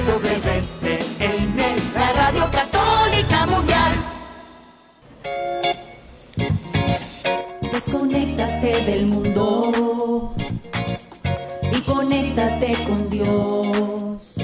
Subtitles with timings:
[0.00, 1.58] EWTN,
[1.94, 3.92] la Radio Católica Mundial.
[7.70, 10.34] Desconéctate del mundo
[11.70, 14.36] y conéctate con Dios.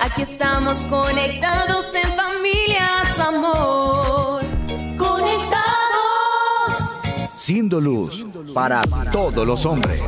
[0.00, 4.44] Aquí estamos conectados en familias, amor.
[4.96, 5.64] Conectados.
[7.34, 8.24] Siendo luz
[8.54, 10.00] para todos los hombres.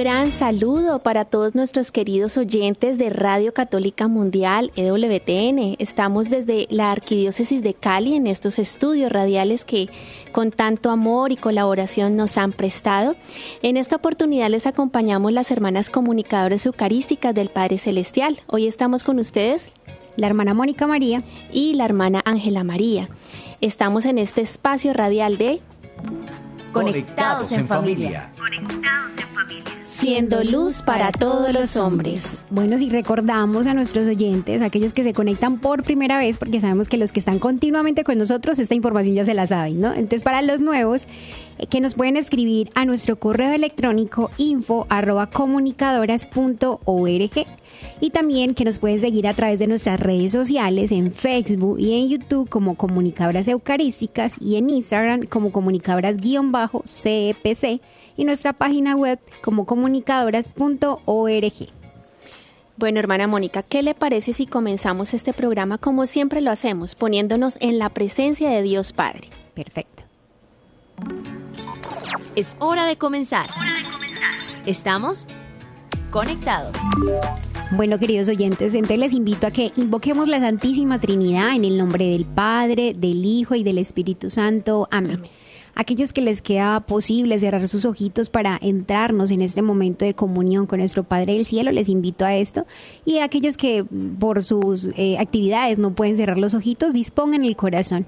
[0.00, 5.76] Gran saludo para todos nuestros queridos oyentes de Radio Católica Mundial, EWTN.
[5.78, 9.90] Estamos desde la Arquidiócesis de Cali en estos estudios radiales que
[10.32, 13.14] con tanto amor y colaboración nos han prestado.
[13.60, 18.40] En esta oportunidad les acompañamos las hermanas comunicadoras eucarísticas del Padre Celestial.
[18.46, 19.74] Hoy estamos con ustedes
[20.16, 23.10] la hermana Mónica María y la hermana Ángela María.
[23.60, 25.60] Estamos en este espacio radial de
[26.72, 28.30] Conectados en familia.
[29.88, 32.42] Siendo luz para todos los hombres.
[32.48, 36.88] Bueno, si recordamos a nuestros oyentes, aquellos que se conectan por primera vez, porque sabemos
[36.88, 39.92] que los que están continuamente con nosotros, esta información ya se la saben, ¿no?
[39.92, 41.06] Entonces, para los nuevos,
[41.58, 47.46] eh, que nos pueden escribir a nuestro correo electrónico info arroba comunicadoras.org
[48.00, 51.92] y también que nos pueden seguir a través de nuestras redes sociales en Facebook y
[51.92, 57.80] en YouTube como Comunicadoras Eucarísticas y en Instagram como Comunicadoras-CEPC
[58.16, 61.52] y nuestra página web como comunicadoras.org.
[62.76, 67.58] Bueno, hermana Mónica, ¿qué le parece si comenzamos este programa como siempre lo hacemos, poniéndonos
[67.60, 69.28] en la presencia de Dios Padre?
[69.54, 70.02] Perfecto.
[72.36, 73.50] Es hora de comenzar.
[74.64, 75.26] Estamos
[76.10, 76.72] conectados.
[77.72, 82.04] Bueno, queridos oyentes, entonces les invito a que invoquemos la Santísima Trinidad en el nombre
[82.10, 84.88] del Padre, del Hijo y del Espíritu Santo.
[84.90, 85.22] Amén.
[85.76, 90.66] Aquellos que les queda posible cerrar sus ojitos para entrarnos en este momento de comunión
[90.66, 92.66] con nuestro Padre del Cielo, les invito a esto.
[93.04, 93.84] Y aquellos que
[94.18, 98.04] por sus eh, actividades no pueden cerrar los ojitos, dispongan el corazón.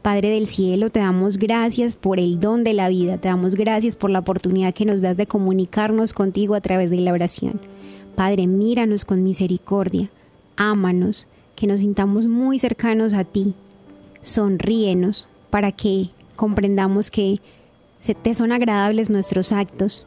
[0.00, 3.94] Padre del cielo, te damos gracias por el don de la vida, te damos gracias
[3.94, 7.60] por la oportunidad que nos das de comunicarnos contigo a través de la oración.
[8.14, 10.10] Padre, míranos con misericordia,
[10.56, 13.54] ámanos, que nos sintamos muy cercanos a ti.
[14.20, 17.40] Sonríenos para que comprendamos que
[18.22, 20.06] te son agradables nuestros actos.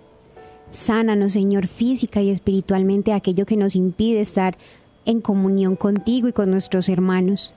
[0.69, 4.57] Sánanos, Señor, física y espiritualmente aquello que nos impide estar
[5.05, 7.53] en comunión contigo y con nuestros hermanos.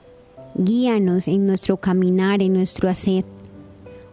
[0.54, 3.24] Guíanos en nuestro caminar, en nuestro hacer.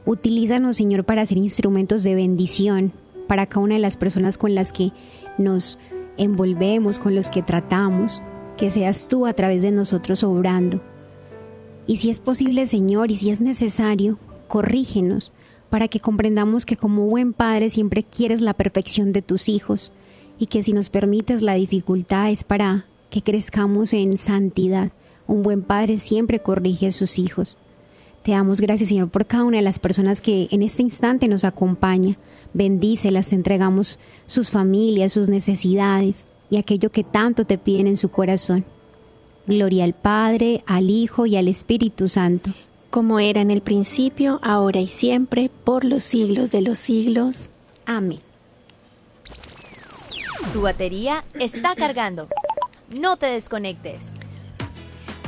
[0.05, 2.93] Utilízanos, Señor, para ser instrumentos de bendición
[3.27, 4.91] para cada una de las personas con las que
[5.37, 5.77] nos
[6.17, 8.21] envolvemos, con los que tratamos.
[8.57, 10.81] Que seas tú a través de nosotros obrando.
[11.87, 14.17] Y si es posible, Señor, y si es necesario,
[14.47, 15.31] corrígenos
[15.69, 19.91] para que comprendamos que como buen padre siempre quieres la perfección de tus hijos
[20.39, 24.91] y que si nos permites la dificultad es para que crezcamos en santidad
[25.27, 27.57] un buen padre siempre corrige a sus hijos.
[28.23, 31.43] Te damos gracias, Señor, por cada una de las personas que en este instante nos
[31.43, 32.17] acompaña.
[32.55, 38.09] Bendícelas, te entregamos sus familias, sus necesidades y aquello que tanto te piden en su
[38.09, 38.63] corazón.
[39.45, 42.51] Gloria al Padre, al Hijo y al Espíritu Santo.
[42.91, 47.49] Como era en el principio, ahora y siempre, por los siglos de los siglos.
[47.85, 48.21] Amén.
[50.53, 52.29] Tu batería está cargando.
[52.97, 54.13] No te desconectes.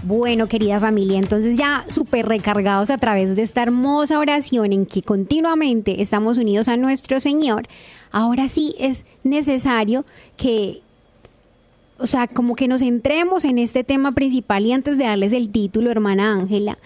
[0.08, 5.02] Bueno, querida familia, entonces ya súper recargados a través de esta hermosa oración en que
[5.02, 7.68] continuamente estamos unidos a nuestro Señor,
[8.14, 10.06] ahora sí es necesario
[10.38, 10.80] que,
[11.98, 15.50] o sea, como que nos centremos en este tema principal y antes de darles el
[15.50, 16.78] título, hermana Ángela,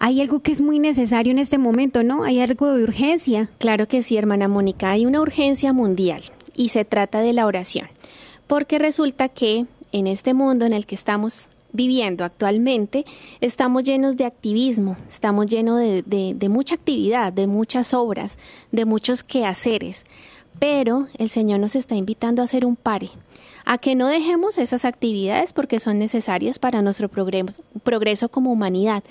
[0.00, 2.24] hay algo que es muy necesario en este momento, ¿no?
[2.24, 3.48] Hay algo de urgencia.
[3.58, 6.24] Claro que sí, hermana Mónica, hay una urgencia mundial
[6.56, 7.86] y se trata de la oración,
[8.48, 13.04] porque resulta que en este mundo en el que estamos viviendo actualmente,
[13.40, 18.38] estamos llenos de activismo, estamos llenos de, mucha actividad, de muchas obras,
[18.72, 20.04] de muchos quehaceres,
[20.58, 23.10] pero el Señor nos está invitando a hacer un pare,
[23.64, 29.04] a que no dejemos esas actividades porque son necesarias para nuestro progreso, progreso como humanidad,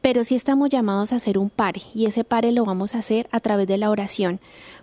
[0.00, 3.28] pero sí estamos llamados a hacer un pare y ese pare lo vamos a hacer
[3.30, 4.40] a través de la oración.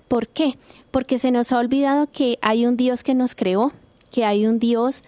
[0.08, 0.58] ¿Por qué?
[0.92, 3.72] Porque se nos ha olvidado que hay un Dios que nos creó,
[4.12, 5.04] que hay un Dios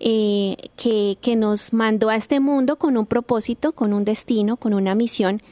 [0.00, 4.74] eh, que, que nos mandó a este mundo con un propósito, con un destino, con
[4.74, 5.42] una misión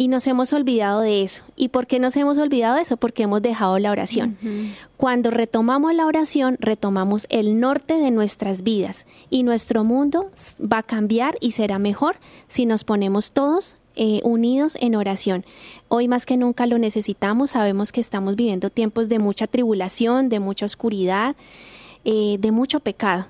[0.00, 1.42] y nos hemos olvidado de eso.
[1.56, 2.96] ¿Y por qué nos hemos olvidado de eso?
[2.96, 4.38] Porque hemos dejado la oración.
[4.96, 10.30] Cuando retomamos la oración, retomamos el norte de nuestras vidas y nuestro mundo
[10.60, 12.16] va a cambiar y será mejor
[12.48, 15.44] si nos ponemos todos eh, unidos en oración.
[15.88, 20.40] Hoy más que nunca lo necesitamos, sabemos que estamos viviendo tiempos de mucha tribulación, de
[20.40, 21.36] mucha oscuridad
[22.04, 23.26] eh, de mucho pecado.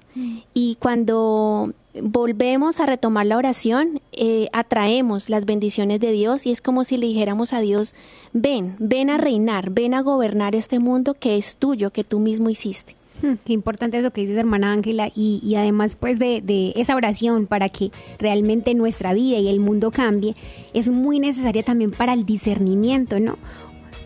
[0.54, 6.60] Y cuando volvemos a retomar la oración, eh, atraemos las bendiciones de Dios y es
[6.60, 7.94] como si le dijéramos a Dios,
[8.32, 12.48] ven, ven a reinar, ven a gobernar este mundo que es tuyo, que tú mismo
[12.48, 12.94] hiciste.
[13.22, 17.46] Hmm, qué importante eso que dices, hermana Ángela, y, además pues de, de, esa oración
[17.46, 20.34] para que realmente nuestra vida y el mundo cambie,
[20.72, 23.36] es muy necesaria también para el discernimiento, ¿no?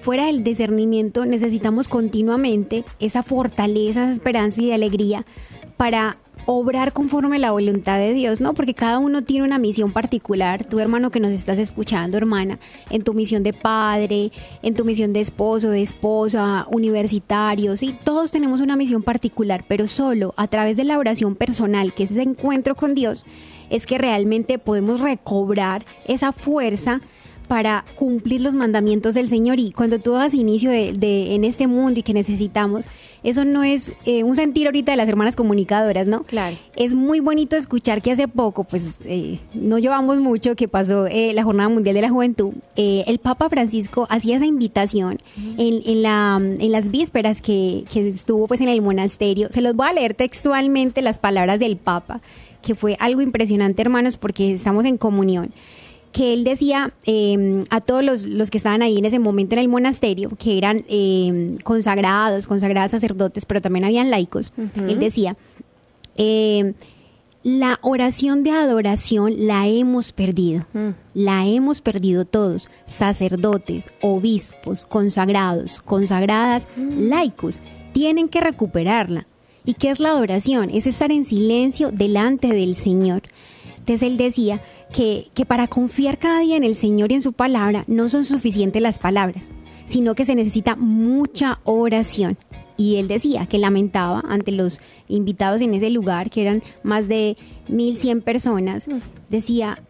[0.04, 5.24] Fuera del discernimiento necesitamos continuamente esa fortaleza, esa esperanza y de alegría
[5.78, 8.52] para obrar conforme la voluntad de Dios, ¿no?
[8.52, 10.62] Porque cada uno tiene una misión particular.
[10.62, 12.58] Tu hermano que nos estás escuchando, hermana,
[12.90, 14.30] en tu misión de padre,
[14.60, 19.86] en tu misión de esposo, de esposa, universitario, sí, todos tenemos una misión particular, pero
[19.86, 23.24] solo a través de la oración personal, que es ese encuentro con Dios,
[23.70, 27.00] es que realmente podemos recobrar esa fuerza
[27.46, 29.58] para cumplir los mandamientos del Señor.
[29.58, 32.88] Y cuando tú das inicio de, en este mundo y que necesitamos,
[33.23, 36.25] eso no es eh, un sentir ahorita de las hermanas comunicadoras, ¿no?
[36.25, 36.56] Claro.
[36.76, 41.32] Es muy bonito escuchar que hace poco, pues eh, no llevamos mucho que pasó eh,
[41.35, 46.37] la Jornada Mundial de la Juventud, el Papa Francisco hacía esa invitación en, en, la,
[46.40, 49.49] en las vísperas que, que estuvo pues en el monasterio.
[49.50, 52.20] Se los voy a leer textualmente las palabras del Papa,
[52.62, 55.52] que fue algo impresionante, hermanos, porque estamos en comunión
[56.14, 59.69] que él decía em, a todos los, que estaban ahí en ese momento en el
[59.69, 65.37] monasterio, que eran em, consagrados, consagradas sacerdotes, pero también habían laicos, él decía,
[66.14, 66.75] em,
[67.43, 70.90] la oración de adoración la hemos perdido, mm.
[71.14, 77.08] la hemos perdido todos, sacerdotes, obispos, consagrados, consagradas, mm.
[77.08, 77.61] laicos,
[77.93, 79.26] tienen que recuperarla.
[79.66, 80.70] ¿Y qué es la adoración?
[80.70, 83.22] Es estar en silencio delante del Señor.
[83.84, 84.62] Entonces él decía,
[84.94, 88.81] que, para confiar cada día en el Señor y en su palabra no son suficientes
[88.81, 89.50] las palabras,
[89.86, 92.38] sino que se necesita mucha oración.
[92.76, 97.36] Y él decía que lamentaba ante los invitados en ese lugar, que eran más de
[97.69, 98.86] 1.100 personas,
[99.28, 99.82] decía,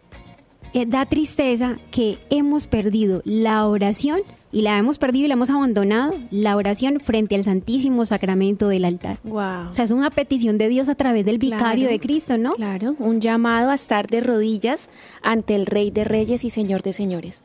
[0.83, 6.13] da tristeza que hemos perdido la oración y la hemos perdido y la hemos abandonado,
[6.31, 9.17] la oración frente al Santísimo Sacramento del altar.
[9.23, 9.69] Wow.
[9.69, 12.53] O sea, es una petición de Dios a través del vicario de Cristo, ¿no?
[12.53, 14.89] Claro, un llamado a estar de rodillas
[15.21, 17.43] ante el Rey de Reyes y Señor de Señores.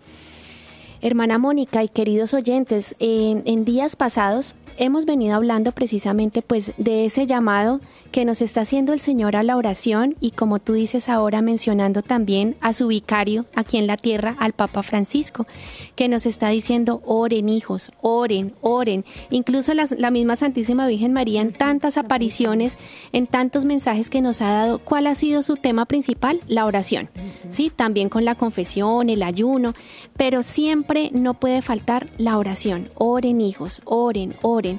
[1.03, 7.27] Hermana Mónica y queridos oyentes, en días pasados hemos venido hablando precisamente pues de ese
[7.27, 7.81] llamado
[8.13, 12.03] que nos está haciendo el Señor a la oración y como tú dices ahora mencionando
[12.03, 15.47] también a su vicario aquí en la tierra, al Papa Francisco,
[15.95, 19.05] que nos está diciendo oren hijos, oren, oren.
[19.31, 22.79] Incluso la misma Santísima Virgen María en tantas apariciones,
[23.13, 26.41] en tantos mensajes que nos ha dado, ¿cuál ha sido su tema principal?
[26.49, 27.09] La oración.
[27.49, 29.75] Sí, también con la confesión, el ayuno,
[30.17, 32.91] pero siempre no puede faltar la oración.
[32.95, 34.70] Oren hijos, oren, oren.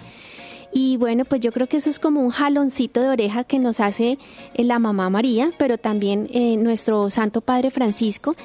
[0.73, 3.79] Y bueno, pues yo creo que eso es como un jaloncito de oreja que nos
[3.79, 4.17] hace
[4.53, 8.35] eh, la mamá María, pero también eh, nuestro Santo Padre Francisco.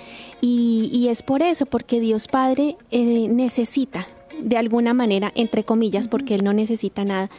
[0.40, 4.08] Y, es por eso, porque Dios Padre eh, necesita,
[4.40, 7.30] de alguna manera, entre comillas, porque Él no necesita nada,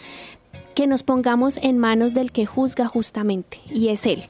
[0.74, 4.21] que nos pongamos en manos del que juzga justamente, y es Él.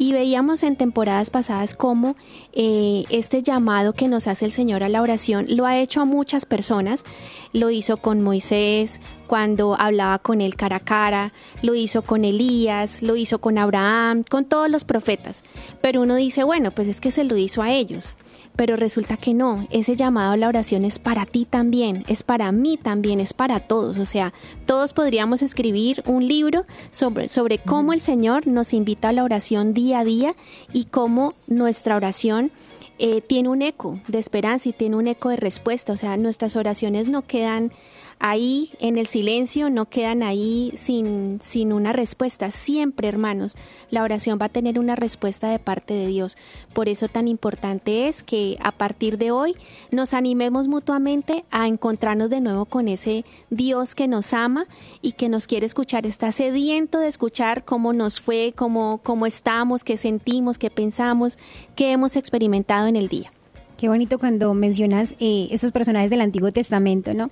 [0.00, 2.16] Y veíamos en temporadas pasadas cómo
[2.54, 6.06] eh, este llamado que nos hace el Señor a la oración lo ha hecho a
[6.06, 7.04] muchas personas.
[7.52, 13.02] Lo hizo con Moisés cuando hablaba con él cara a cara, lo hizo con Elías,
[13.02, 15.44] lo hizo con Abraham, con todos los profetas.
[15.82, 18.14] Pero uno dice, bueno, pues es que se lo hizo a ellos
[18.60, 22.52] pero resulta que no, ese llamado a la oración es para ti también, es para
[22.52, 24.34] mí también, es para todos, o sea,
[24.66, 29.72] todos podríamos escribir un libro sobre, sobre cómo el Señor nos invita a la oración
[29.72, 30.34] día a día
[30.74, 32.52] y cómo nuestra oración
[32.98, 36.54] eh, tiene un eco de esperanza y tiene un eco de respuesta, o sea, nuestras
[36.54, 37.72] oraciones no quedan
[38.20, 42.50] ahí en el silencio, no quedan ahí sin, sin una respuesta.
[42.50, 43.56] Siempre, hermanos,
[43.90, 46.36] la oración va a tener una respuesta de parte de Dios.
[46.74, 49.56] Por eso tan importante es que a partir de hoy
[49.90, 54.66] nos animemos mutuamente a encontrarnos de nuevo con ese Dios que nos ama
[55.00, 56.06] y que nos quiere escuchar.
[56.06, 61.38] Está sediento de escuchar cómo nos fue, cómo, cómo estamos, qué sentimos, qué pensamos,
[61.74, 63.32] qué hemos experimentado en el día.
[63.80, 67.30] Qué bonito cuando mencionas eh, esos personajes del Antiguo Testamento, ¿no?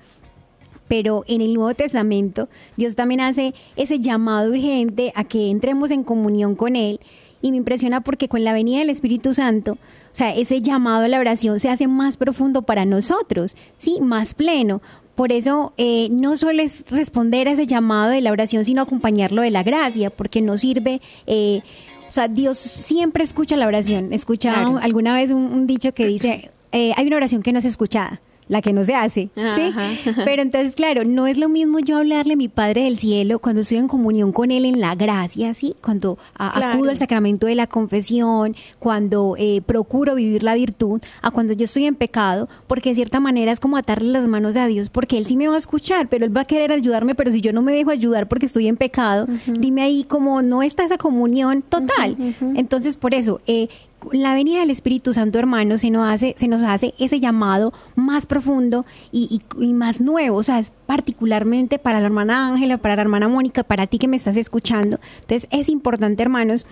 [0.88, 6.02] Pero en el Nuevo Testamento Dios también hace ese llamado urgente a que entremos en
[6.02, 7.00] comunión con Él.
[7.40, 9.76] Y me impresiona porque con la venida del Espíritu Santo, o
[10.10, 14.00] sea, ese llamado a la oración se hace más profundo para nosotros, ¿sí?
[14.00, 14.82] Más pleno.
[15.14, 19.42] Por eso eh, no solo es responder a ese llamado de la oración, sino acompañarlo
[19.42, 21.00] de la gracia, porque no sirve...
[21.26, 21.60] Eh,
[22.08, 24.14] o sea, Dios siempre escucha la oración.
[24.14, 28.20] Escucha alguna vez un, dicho que dice, eh, hay una oración que no es escuchada.
[28.48, 29.72] La que no se hace, ¿sí?
[30.24, 33.60] Pero entonces, claro, no es lo mismo yo hablarle a mi Padre del Cielo cuando
[33.60, 35.74] estoy en comunión con Él en la gracia, ¿sí?
[35.82, 41.52] Cuando acudo al sacramento de la confesión, cuando eh, procuro vivir la virtud, a cuando
[41.52, 44.88] yo estoy en pecado, porque de cierta manera es como atarle las manos a Dios,
[44.88, 47.40] porque Él sí me va a escuchar, pero Él va a querer ayudarme, pero si
[47.40, 50.98] yo no me dejo ayudar porque estoy en pecado, dime ahí como no está esa
[50.98, 52.16] comunión total.
[52.54, 53.68] Entonces, por eso, eh,
[54.12, 58.26] la venida del Espíritu Santo, hermano, se nos hace, se nos hace ese llamado más
[58.26, 60.38] profundo y, más nuevo.
[60.38, 64.08] O sea, es particularmente para la hermana Ángela, para la hermana Mónica, para ti que
[64.08, 64.98] me estás escuchando.
[65.20, 66.66] Entonces, es importante, hermanos,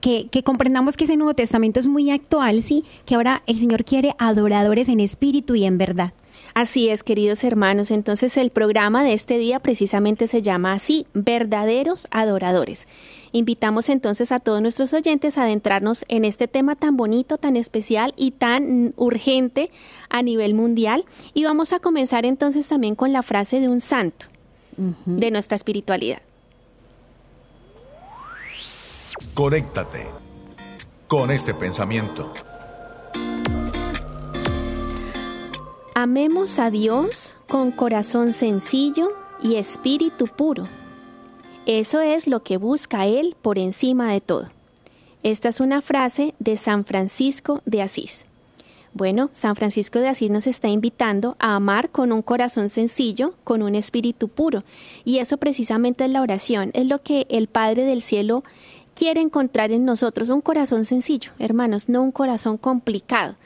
[0.00, 3.84] que, que, comprendamos que ese Nuevo Testamento es muy actual, sí, que ahora el Señor
[3.84, 6.12] quiere adoradores en espíritu y en verdad.
[6.54, 7.90] Así es, queridos hermanos.
[7.90, 12.86] Entonces el programa de este día precisamente se llama así, verdaderos adoradores.
[13.32, 18.14] Invitamos entonces a todos nuestros oyentes a adentrarnos en este tema tan bonito, tan especial
[18.16, 19.70] y tan urgente
[20.08, 21.04] a nivel mundial.
[21.34, 24.26] Y vamos a comenzar entonces también con la frase de un santo
[24.76, 26.22] de nuestra espiritualidad.
[29.34, 30.06] Conéctate
[31.08, 32.32] con este pensamiento.
[35.96, 40.66] Amemos a Dios con corazón sencillo y espíritu puro.
[41.66, 44.48] Eso es lo que busca Él por encima de todo.
[45.22, 48.26] Esta es una frase de San Francisco de Asís.
[48.92, 53.62] Bueno, San Francisco de Asís nos está invitando a amar con un corazón sencillo, con
[53.62, 54.64] un espíritu puro.
[55.04, 58.42] Y eso precisamente es la oración, es lo que el Padre del Cielo
[58.94, 63.36] quiere encontrar en nosotros, un corazón sencillo, hermanos, no un corazón complicado.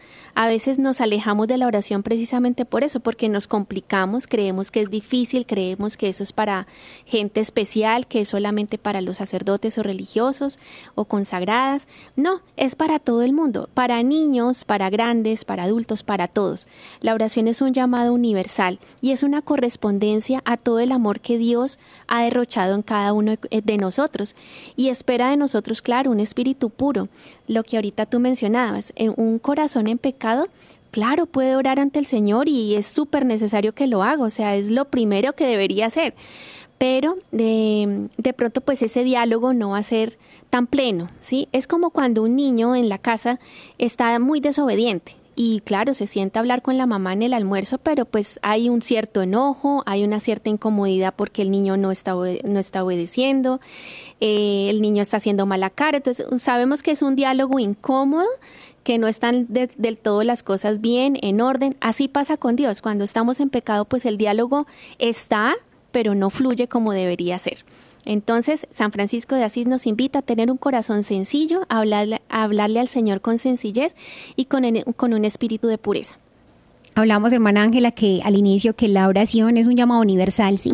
[0.40, 4.80] A veces nos alejamos de la oración precisamente por eso, porque nos complicamos, creemos que
[4.80, 6.68] es difícil, creemos que eso es para
[7.07, 10.61] gente especial, que es solamente para los sacerdotes o religiosos
[10.95, 11.88] o consagradas.
[12.14, 16.68] No, es para todo el mundo, para niños, para grandes, para adultos, para todos.
[17.00, 21.37] La oración es un llamado universal y es una correspondencia a todo el amor que
[21.37, 24.37] Dios ha derrochado en cada uno de nosotros
[24.76, 27.09] y espera de nosotros, claro, un espíritu puro,
[27.49, 30.49] lo que ahorita tú mencionabas, en un corazón en pecado,
[30.90, 34.55] claro, puede orar ante el Señor y es súper necesario que lo haga, o sea,
[34.55, 36.14] es lo primero que debería hacer.
[36.78, 40.17] Pero de, de, pronto pues ese diálogo no va a ser
[40.49, 41.49] tan pleno, ¿sí?
[41.50, 43.40] Es como cuando un niño en la casa
[43.78, 48.07] está muy desobediente y claro, se sienta hablar con la mamá en el almuerzo, pero
[48.07, 52.59] pues hay un cierto enojo, hay una cierta incomodidad porque el niño no está, no
[52.59, 53.61] está obedeciendo,
[54.21, 58.26] eh, el niño está haciendo mala cara, entonces sabemos que es un diálogo incómodo
[58.83, 61.76] que no están del todo las cosas bien, en orden.
[61.80, 62.80] Así pasa con Dios.
[62.80, 64.66] Cuando estamos en pecado, pues el diálogo
[64.99, 65.54] está,
[65.92, 67.64] pero no fluye como debería ser.
[68.09, 72.81] Entonces, San Francisco de Asís nos invita a tener un corazón sencillo, a hablarle, hablarle
[72.81, 73.95] al Señor con sencillez
[74.35, 74.65] y con,
[74.97, 76.17] con un espíritu de pureza.
[76.95, 80.73] Hablamos, hermana Ángela, que al inicio que la oración es un llamado universal, ¿sí?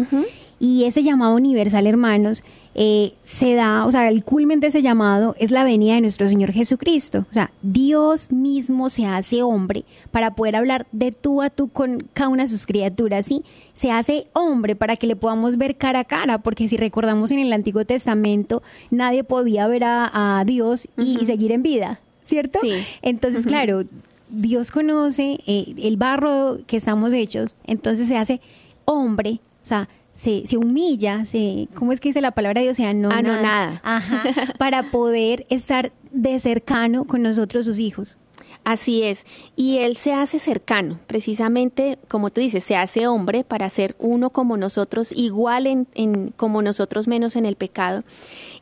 [0.60, 5.36] Y ese llamado universal, hermanos, eh, se da, o sea, el culmen de ese llamado
[5.38, 7.24] es la venida de nuestro Señor Jesucristo.
[7.30, 12.08] O sea, Dios mismo se hace hombre para poder hablar de tú a tú con
[12.12, 13.44] cada una de sus criaturas, ¿sí?
[13.74, 17.38] Se hace hombre para que le podamos ver cara a cara, porque si recordamos en
[17.38, 22.58] el Antiguo Testamento, nadie podía ver a, Dios y, seguir en vida, ¿cierto?
[22.60, 22.72] Sí.
[23.02, 23.84] Entonces, claro,
[24.28, 28.40] Dios conoce eh, el barro que estamos hechos, entonces se hace
[28.84, 32.76] hombre, o sea, se, se humilla, se, ¿cómo es que dice la palabra de Dios?
[32.76, 33.80] sea, no, ah, no nada.
[33.82, 34.22] Ajá,
[34.58, 38.16] para poder estar de cercano con nosotros, sus hijos.
[38.64, 43.68] Así es, y él se hace cercano, precisamente como tú dices, se hace hombre para
[43.68, 48.04] ser uno como nosotros, igual en, en, como nosotros menos en el pecado.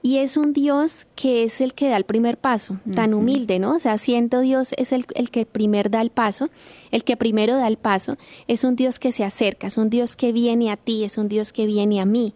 [0.02, 3.76] Y es un Dios que es el que da el primer paso, tan humilde, ¿no?
[3.76, 6.50] O sea, siendo Dios es el, el que primero da el paso,
[6.90, 8.16] el que primero da el paso,
[8.49, 11.28] es un Dios que se acerca, es un Dios que viene a ti, es un
[11.28, 12.35] Dios que viene a mí.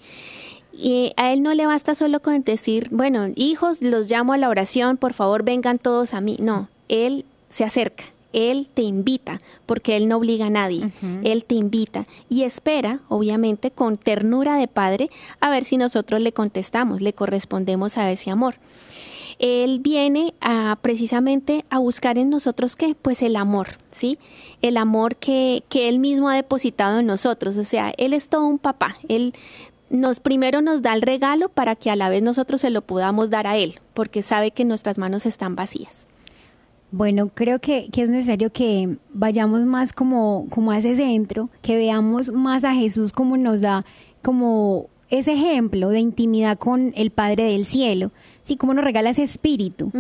[0.73, 4.49] Y a él no le basta solo con decir, bueno, hijos, los llamo a la
[4.49, 6.37] oración, por favor vengan todos a mí.
[6.38, 7.25] No, él
[7.56, 10.90] se acerca, Él te invita, porque Él no obliga a nadie,
[11.25, 15.08] Él te invita y espera, obviamente, con ternura de Padre,
[15.40, 18.56] a ver si nosotros le contestamos, le correspondemos a ese amor.
[19.38, 22.94] Él viene a precisamente a buscar en nosotros qué?
[22.94, 24.18] Pues el amor, ¿sí?
[24.60, 27.56] El amor que, que Él mismo ha depositado en nosotros.
[27.56, 28.96] O sea, Él es todo un papá.
[29.08, 29.34] Él
[29.88, 33.30] nos primero nos da el regalo para que a la vez nosotros se lo podamos
[33.30, 36.06] dar a Él, porque sabe que nuestras manos están vacías.
[36.90, 42.31] Bueno, creo que, es necesario que vayamos más como, como a ese centro, que veamos
[42.33, 43.85] más a Jesús como nos da
[44.23, 48.12] como ese ejemplo de intimidad con el Padre del Cielo,
[48.43, 49.93] sí, como nos regala ese espíritu.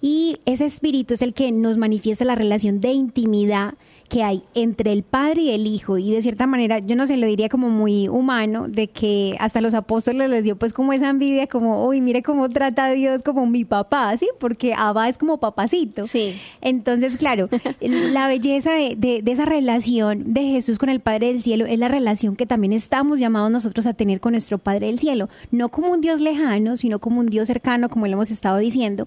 [0.00, 3.74] Y ese espíritu es el que nos manifiesta la relación de intimidad
[4.08, 7.16] que hay entre el Padre y el Hijo y de cierta manera, yo no sé,
[7.16, 11.10] lo diría como muy humano, de que hasta los apóstoles les dio pues como esa
[11.10, 14.28] envidia, como, uy, mire cómo trata a Dios como mi papá, ¿sí?
[14.38, 16.06] Porque Abba es como papacito.
[16.06, 16.34] Sí.
[16.60, 17.48] Entonces, claro,
[17.80, 21.78] la belleza de, de, de esa relación de Jesús con el Padre del Cielo es
[21.78, 25.68] la relación que también estamos llamados nosotros a tener con nuestro Padre del Cielo, no
[25.68, 29.06] como un Dios lejano, sino como un Dios cercano, como lo hemos estado diciendo,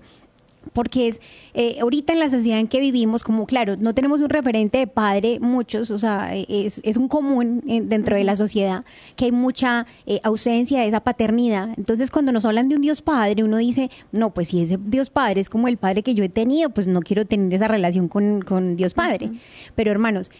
[0.74, 1.22] porque es
[1.53, 4.88] eh, ahorita en la sociedad en que vivimos, como claro, no tenemos un referente de
[4.88, 9.32] padre, muchos, o sea, es, es un común eh, dentro de la sociedad que hay
[9.32, 11.70] mucha eh, ausencia de esa paternidad.
[11.77, 15.10] Entonces, cuando nos hablan de un Dios Padre, uno dice, no, pues si ese Dios
[15.10, 18.08] Padre es como el Padre que yo he tenido, pues no quiero tener esa relación
[18.08, 19.32] con, con Dios Padre.
[19.75, 20.32] Pero hermanos,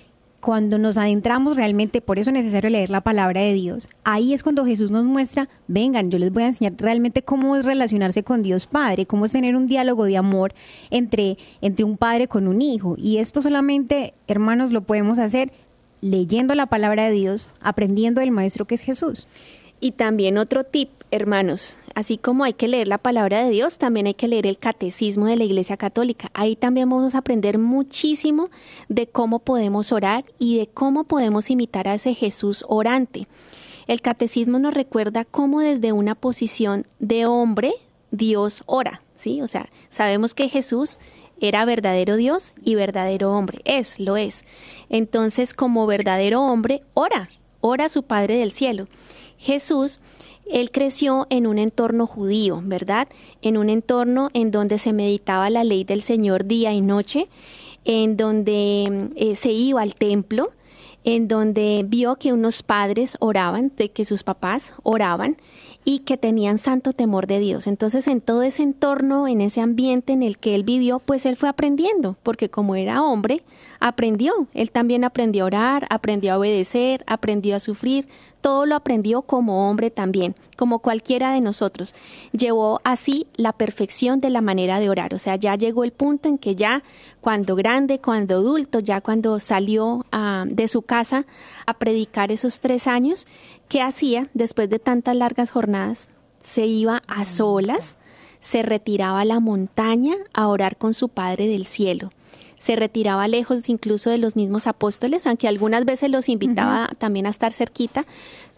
[0.42, 4.44] cuando nos adentramos realmente, por eso es necesario leer la palabra de Dios, ahí es
[4.44, 8.42] cuando Jesús nos muestra, vengan, yo les voy a enseñar realmente cómo es relacionarse con
[8.42, 10.54] Dios Padre, cómo es tener un diálogo de amor
[10.90, 12.96] entre, entre un padre con un hijo.
[12.98, 15.54] Y esto solamente, hermanos, lo podemos hacer
[16.02, 19.28] leyendo la palabra de Dios, aprendiendo del Maestro que es Jesús.
[19.84, 24.06] Y también otro tip, hermanos, así como hay que leer la palabra de Dios, también
[24.06, 26.30] hay que leer el catecismo de la Iglesia Católica.
[26.36, 28.52] Ahí también vamos a aprender muchísimo
[28.90, 33.28] de cómo podemos orar y de cómo podemos imitar a ese Jesús orante.
[33.88, 37.74] El catecismo nos recuerda cómo desde una posición de hombre
[38.12, 39.42] Dios ora, ¿sí?
[39.42, 41.00] O sea, sabemos que Jesús
[41.40, 44.46] era verdadero Dios y verdadero hombre, es, lo es.
[44.90, 47.30] Entonces, como verdadero hombre, ora,
[47.62, 48.88] ora a su Padre del cielo.
[49.42, 50.00] Jesús,
[50.46, 53.08] él creció en un entorno judío, ¿verdad?
[53.42, 57.28] En un entorno en donde se meditaba la ley del Señor día y noche,
[57.84, 60.52] en donde eh, se iba al templo,
[61.04, 65.38] en donde vio que unos padres oraban, de que sus papás oraban
[65.84, 67.66] y que tenían santo temor de Dios.
[67.66, 71.36] Entonces, en todo ese entorno, en ese ambiente en el que él vivió, pues él
[71.36, 73.42] fue aprendiendo, porque como era hombre,
[73.82, 74.48] aprendió.
[74.54, 78.08] Él también aprendió a orar, aprendió a obedecer, aprendió a sufrir,
[78.40, 81.94] todo lo aprendió como hombre también, como cualquiera de nosotros.
[82.32, 86.30] Llevó así la perfección de la manera de orar, o sea, ya llegó el punto
[86.30, 86.84] en que ya
[87.20, 91.26] cuando grande, cuando adulto, ya cuando salió ah, de su casa
[91.66, 93.28] a predicar esos tres años,
[93.68, 96.08] ¿qué hacía después de tantas largas jornadas?
[96.40, 97.98] Se iba a solas,
[98.40, 102.12] se retiraba a la montaña a orar con su Padre del cielo
[102.62, 107.30] se retiraba lejos incluso de los mismos apóstoles, aunque algunas veces los invitaba también a
[107.30, 108.06] estar cerquita,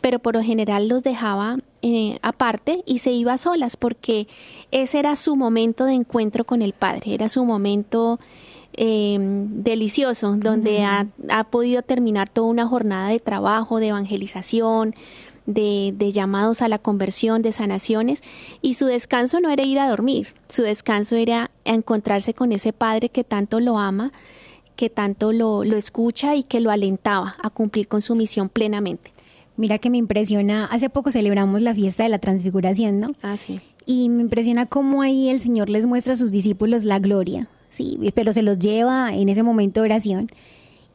[0.02, 4.28] pero por lo general los dejaba eh, aparte y se iba a solas porque
[4.72, 8.20] ese era su momento de encuentro con el Padre, era su momento
[8.74, 14.96] eh, delicioso, donde ha, ha podido terminar toda una jornada de trabajo, de evangelización,
[15.46, 18.22] de, de, llamados a la conversión, de sanaciones,
[18.62, 23.10] y su descanso no era ir a dormir, su descanso era encontrarse con ese Padre
[23.10, 24.12] que tanto lo ama,
[24.76, 29.12] que tanto lo, lo escucha y que lo alentaba a cumplir con su misión plenamente.
[29.56, 33.12] Mira que me impresiona, hace poco celebramos la fiesta de la transfiguración, ¿no?
[33.22, 33.62] Ah, sí.
[33.86, 38.00] Y me impresiona cómo ahí el Señor les muestra a sus discípulos la gloria, sí,
[38.16, 40.30] pero se los lleva en ese momento de oración.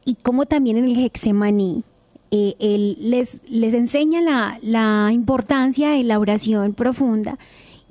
[0.05, 1.83] Y cómo también en el Hexemaní,
[2.31, 7.37] eh, él les, les enseña la, la importancia de la oración profunda.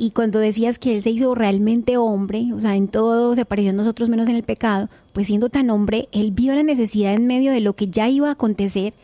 [0.00, 3.70] Y cuando decías que él se hizo realmente hombre, o sea, en todo se pareció
[3.70, 7.26] a nosotros menos en el pecado, pues siendo tan hombre, él vio la necesidad en
[7.26, 8.94] medio de lo que ya iba a acontecer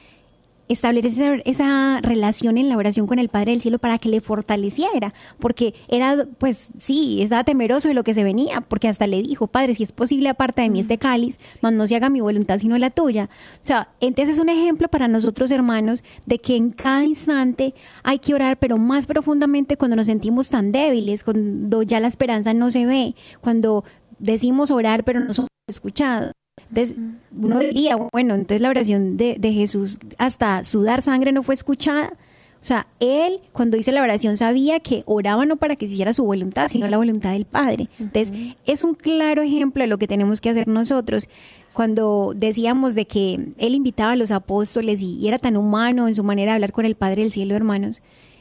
[0.68, 5.12] establecer esa relación en la oración con el Padre del Cielo para que le fortaleciera,
[5.38, 9.46] porque era, pues sí, estaba temeroso de lo que se venía, porque hasta le dijo,
[9.46, 12.58] Padre, si es posible, aparta de mí este cáliz, mas no se haga mi voluntad
[12.58, 13.28] sino la tuya.
[13.54, 18.18] O sea, entonces es un ejemplo para nosotros, hermanos, de que en cada instante hay
[18.18, 22.70] que orar, pero más profundamente cuando nos sentimos tan débiles, cuando ya la esperanza no
[22.70, 23.84] se ve, cuando
[24.18, 26.32] decimos orar, pero no somos escuchados.
[26.68, 26.96] Entonces,
[27.36, 32.12] uno diría, bueno, entonces la oración de, de, Jesús hasta sudar sangre no fue escuchada.
[32.60, 36.14] O sea, él cuando dice la oración sabía que oraba no para que se hiciera
[36.14, 37.90] su voluntad, sino la voluntad del Padre.
[37.98, 38.32] Entonces,
[38.64, 41.28] es un claro ejemplo de lo que tenemos que hacer nosotros.
[41.74, 46.14] Cuando decíamos de que él invitaba a los apóstoles y, y era tan humano en
[46.14, 48.00] su manera de hablar con el Padre del cielo, hermanos,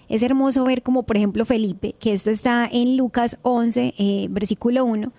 [0.10, 4.86] es hermoso ver como, por ejemplo, Felipe, que esto está en Lucas 11, eh, versículo
[4.86, 5.12] 1,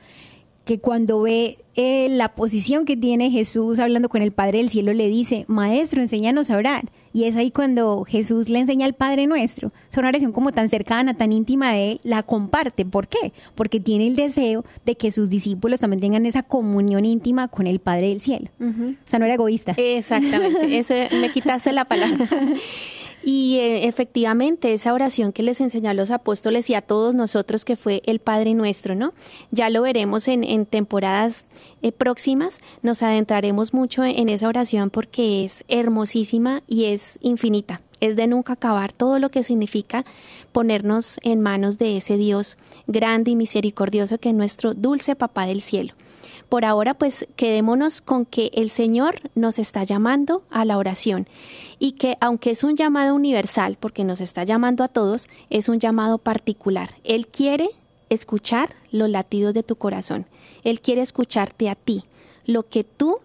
[0.64, 4.92] que cuando ve eh, la posición que tiene Jesús hablando con el Padre del Cielo,
[4.92, 6.84] le dice, Maestro, enséñanos a orar.
[7.12, 9.72] Y es ahí cuando Jesús le enseña al Padre Nuestro.
[9.88, 12.84] Es una oración como tan cercana, tan íntima de él, la comparte.
[12.84, 13.32] ¿Por qué?
[13.54, 17.78] Porque tiene el deseo de que sus discípulos también tengan esa comunión íntima con el
[17.78, 18.50] Padre del Cielo.
[18.58, 18.94] Uh -huh.
[18.94, 19.74] O sea, no era egoísta.
[19.76, 22.28] Exactamente, eso me quitaste la palabra.
[23.24, 27.64] Y eh, efectivamente, esa oración que les enseñó a los apóstoles y a todos nosotros,
[27.64, 29.14] que fue el Padre Nuestro, ¿no?
[29.50, 31.46] Ya lo veremos en, en temporadas
[31.80, 37.80] eh, próximas, nos adentraremos mucho en esa oración porque es hermosísima y es infinita.
[38.00, 40.04] Es de nunca acabar todo lo que significa
[40.52, 45.62] ponernos en manos de ese Dios grande y misericordioso que es nuestro dulce Papá del
[45.62, 45.94] cielo.
[46.54, 51.26] Por ahora, pues quedémonos con que el Señor nos está llamando a la oración
[51.80, 55.80] y que aunque es un llamado universal, porque nos está llamando a todos, es un
[55.80, 56.90] llamado particular.
[57.02, 57.70] Él quiere
[58.08, 60.26] escuchar los latidos de tu corazón.
[60.62, 62.04] Él quiere escucharte a ti,
[62.46, 63.18] lo que tú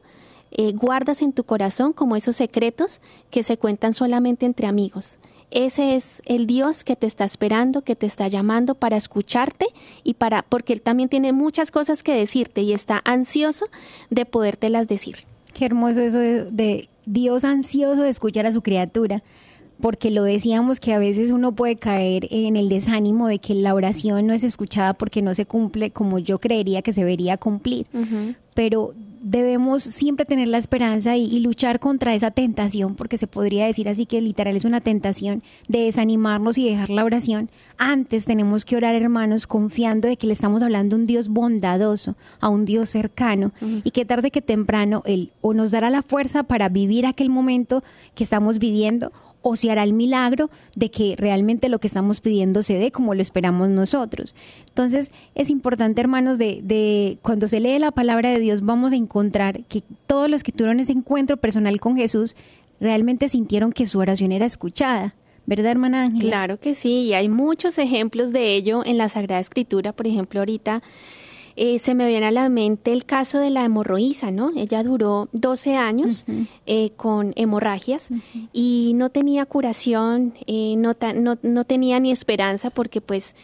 [0.50, 5.20] eh, guardas en tu corazón como esos secretos que se cuentan solamente entre amigos.
[5.52, 9.66] Ese es el Dios que te está esperando, que te está llamando para escucharte
[10.04, 13.66] y para porque él también tiene muchas cosas que decirte y está ansioso
[14.10, 15.18] de podértelas decir.
[15.54, 19.24] Qué hermoso eso de, de Dios ansioso de escuchar a su criatura
[19.82, 23.74] porque lo decíamos que a veces uno puede caer en el desánimo de que la
[23.74, 27.88] oración no es escuchada porque no se cumple como yo creería que se debería cumplir.
[28.54, 33.90] Pero debemos siempre tener la esperanza y, luchar contra esa tentación, porque se podría decir
[33.90, 37.50] así que literal es una tentación de desanimarnos y dejar la oración.
[37.78, 42.16] Antes tenemos que orar, hermanos, confiando de que le estamos hablando a un Dios bondadoso,
[42.40, 43.52] a un Dios cercano,
[43.84, 47.84] y que tarde que temprano Él o nos dará la fuerza para vivir aquel momento
[48.16, 52.62] que estamos viviendo, o se hará el milagro de que realmente lo que estamos pidiendo
[52.64, 54.36] se dé como lo esperamos nosotros.
[54.68, 59.64] Entonces es importante, hermanos, de, cuando se lee la palabra de Dios vamos a encontrar
[59.66, 62.36] que todos los que tuvieron ese encuentro personal con Jesús
[62.80, 65.16] realmente sintieron que su oración era escuchada.
[65.46, 66.30] ¿Verdad, hermana Ángela?
[66.30, 69.94] Claro que sí, y hay muchos ejemplos de ello en la Sagrada Escritura.
[69.94, 70.84] Por ejemplo, ahorita
[71.62, 74.54] eh, se me viene a la mente el caso de la hemorroísa, ¿no?
[74.56, 76.24] Ella duró 12 años
[76.66, 78.12] eh, con hemorragias
[78.54, 80.96] y no tenía curación, eh, no,
[81.44, 83.36] no, tenía ni esperanza porque pues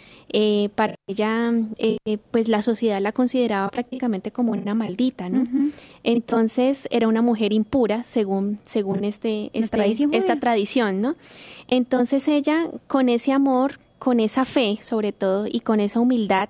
[0.75, 1.53] para ella
[2.31, 5.43] pues la sociedad la consideraba prácticamente como una maldita, ¿no?
[6.03, 11.17] Entonces era una mujer impura según, según este, este esta tradición, ¿no?
[11.67, 16.47] Entonces ella con ese amor, con esa fe sobre todo y con esa humildad,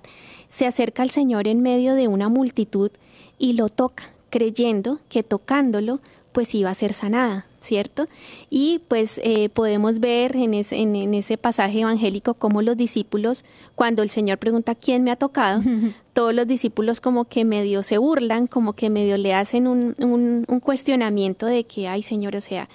[0.48, 2.90] se acerca al Señor en medio de una multitud
[3.38, 6.00] y lo toca, creyendo que tocándolo
[6.36, 8.08] pues iba a ser sanada, ¿cierto?
[8.50, 14.10] Y pues eh, podemos ver en, en, ese pasaje evangélico cómo los discípulos, cuando el
[14.10, 15.62] Señor pregunta quién me ha tocado,
[16.12, 20.60] todos los discípulos como que medio se burlan, como que medio le hacen un, un,
[20.60, 22.68] cuestionamiento de que, ay Señor, o sea,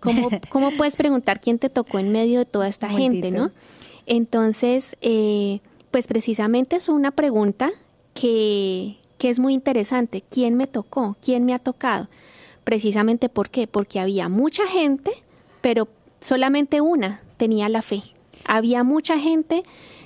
[0.00, 3.52] ¿cómo, ¿cómo, puedes preguntar quién te tocó en medio de toda esta gente, no?
[4.06, 5.60] Entonces, eh,
[5.94, 7.70] pues precisamente es una pregunta
[8.14, 10.24] que, que es muy interesante.
[10.28, 11.16] ¿Quién me tocó?
[11.22, 12.08] ¿Quién me ha tocado?
[12.64, 13.68] Precisamente ¿por qué?
[13.68, 15.12] Porque había mucha gente,
[15.60, 15.86] pero
[16.20, 18.02] solamente una tenía la fe.
[18.48, 19.62] Había mucha gente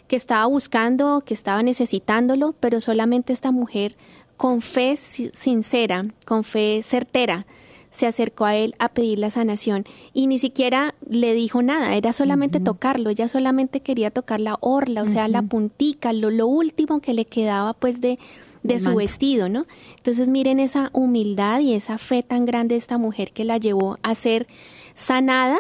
[0.09, 3.97] que estaba buscando, que estaba necesitándolo, pero solamente esta mujer
[4.37, 7.47] con fe sincera, con fe certera,
[7.91, 12.13] se acercó a él a pedir la sanación y ni siquiera le dijo nada, era
[12.13, 17.01] solamente tocarlo, ella solamente quería tocar la orla, o sea, la puntica, lo, lo, último
[17.01, 18.19] que le quedaba pues de,
[18.63, 19.67] de su vestido, ¿no?
[19.97, 23.97] Entonces miren esa humildad y esa fe tan grande de esta mujer que la llevó
[24.03, 24.47] a ser
[24.95, 25.59] sanada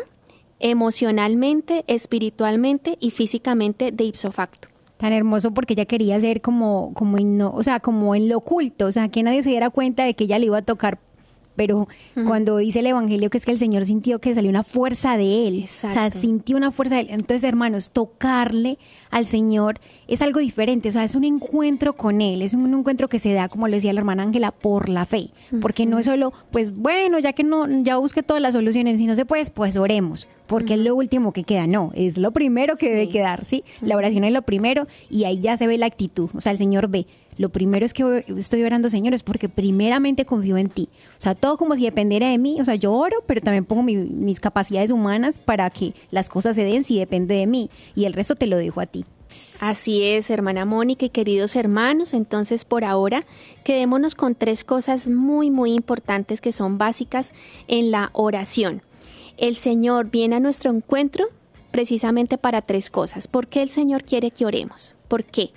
[0.61, 4.69] emocionalmente, espiritualmente y físicamente de ipso facto.
[4.97, 7.17] Tan hermoso porque ella quería ser como, como,
[7.55, 10.25] o sea, como en lo oculto, o sea, que nadie se diera cuenta de que
[10.25, 10.99] ella le iba a tocar
[11.59, 11.89] pero
[12.25, 15.49] cuando dice el Evangelio que es que el Señor sintió que salió una fuerza de
[15.49, 17.07] Él, o sea, sintió una fuerza de Él.
[17.11, 18.79] Entonces, hermanos, tocarle
[19.11, 23.09] al Señor es algo diferente, o sea, es un encuentro con Él, es un encuentro
[23.09, 26.07] que se da, como lo decía la hermana Ángela, por la fe, porque no es
[26.07, 29.45] solo, pues bueno, ya que no, ya busque todas las soluciones, si no se puede,
[29.51, 33.45] pues oremos, porque es lo último que queda, no, es lo primero que debe quedar,
[33.45, 33.65] ¿sí?
[33.83, 36.59] La oración es lo primero y ahí ya se ve la actitud, o sea, el
[36.59, 37.07] Señor ve,
[37.39, 40.89] lo primero es que estoy orando, Señor, es porque primeramente confío en ti.
[41.17, 42.61] O sea, todo como si dependiera de mí.
[42.61, 46.65] O sea, yo oro, pero también pongo mis capacidades humanas para que las cosas se
[46.65, 47.71] den si depende de mí.
[47.95, 48.98] Y el resto te lo dejo a ti.
[49.61, 52.15] Así es, hermana Mónica y queridos hermanos.
[52.15, 53.25] Entonces, por ahora,
[53.65, 57.33] quedémonos con tres cosas muy, muy importantes que son básicas
[57.67, 58.83] en la oración.
[59.37, 61.27] El Señor viene a nuestro encuentro
[61.71, 63.29] precisamente para tres cosas.
[63.29, 64.95] ¿Por qué el Señor quiere que oremos?
[65.09, 65.53] ¿Por qué?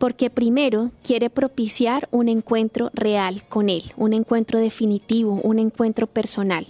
[0.00, 6.68] porque primero quiere propiciar un encuentro real con Él, un encuentro definitivo, un encuentro personal.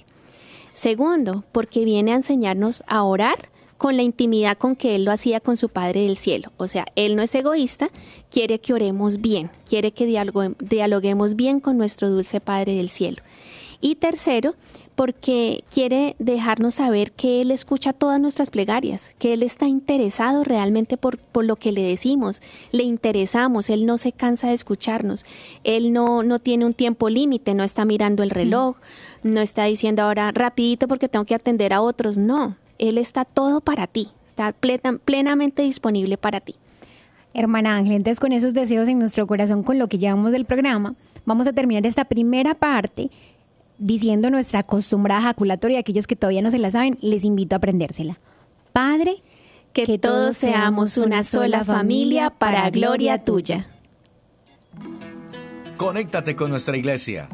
[0.73, 3.49] Segundo, porque viene a enseñarnos a orar
[3.81, 6.53] con la intimidad con que Él lo hacía con su Padre del Cielo.
[6.59, 7.89] O sea, Él no es egoísta,
[8.31, 10.05] quiere que oremos bien, quiere que
[10.59, 13.23] dialoguemos bien con nuestro dulce Padre del Cielo.
[13.81, 14.55] Y tercero,
[14.97, 20.99] porque quiere dejarnos saber que Él escucha todas nuestras plegarias, que Él está interesado realmente
[20.99, 25.25] por, por lo que le decimos, le interesamos, Él no se cansa de escucharnos,
[25.65, 28.77] Él no, no tiene un tiempo límite, no está mirando el reloj,
[29.23, 33.61] no está diciendo ahora rapidito porque tengo que atender a otros, no, Él está todo
[33.61, 36.57] para ti, está plenamente disponible para ti.
[37.35, 40.95] Hermana Ángel, entonces con esos deseos en nuestro corazón, con lo que llevamos del programa,
[41.27, 43.11] vamos a terminar esta primera parte
[43.77, 45.79] diciendo nuestra acostumbrada jaculatoria.
[45.79, 48.19] Aquellos que todavía no se la saben, les invito a aprendérsela.
[48.73, 49.23] Padre,
[49.75, 53.67] que, todos seamos una sola familia para gloria tuya.
[55.77, 57.29] Conéctate con nuestra iglesia.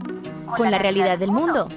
[0.57, 1.69] Con la realidad del mundo.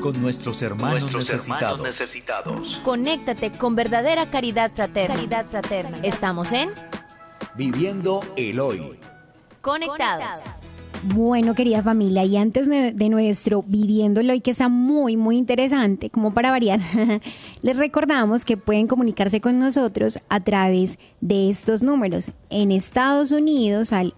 [0.00, 2.80] Con nuestros hermanos, necesitados.
[2.84, 5.16] Conéctate con verdadera caridad fraterna.
[5.16, 5.98] Caridad fraterna.
[6.02, 6.70] Estamos en
[7.54, 8.98] Viviendo el hoy.
[9.60, 10.44] Conectados.
[11.02, 16.32] Bueno, querida familia, y antes de, nuestro viviéndolo y que está muy, muy interesante, como
[16.32, 16.80] para variar,
[17.62, 22.32] les recordamos que pueden comunicarse con nosotros a través de estos números.
[22.50, 24.14] En Estados Unidos al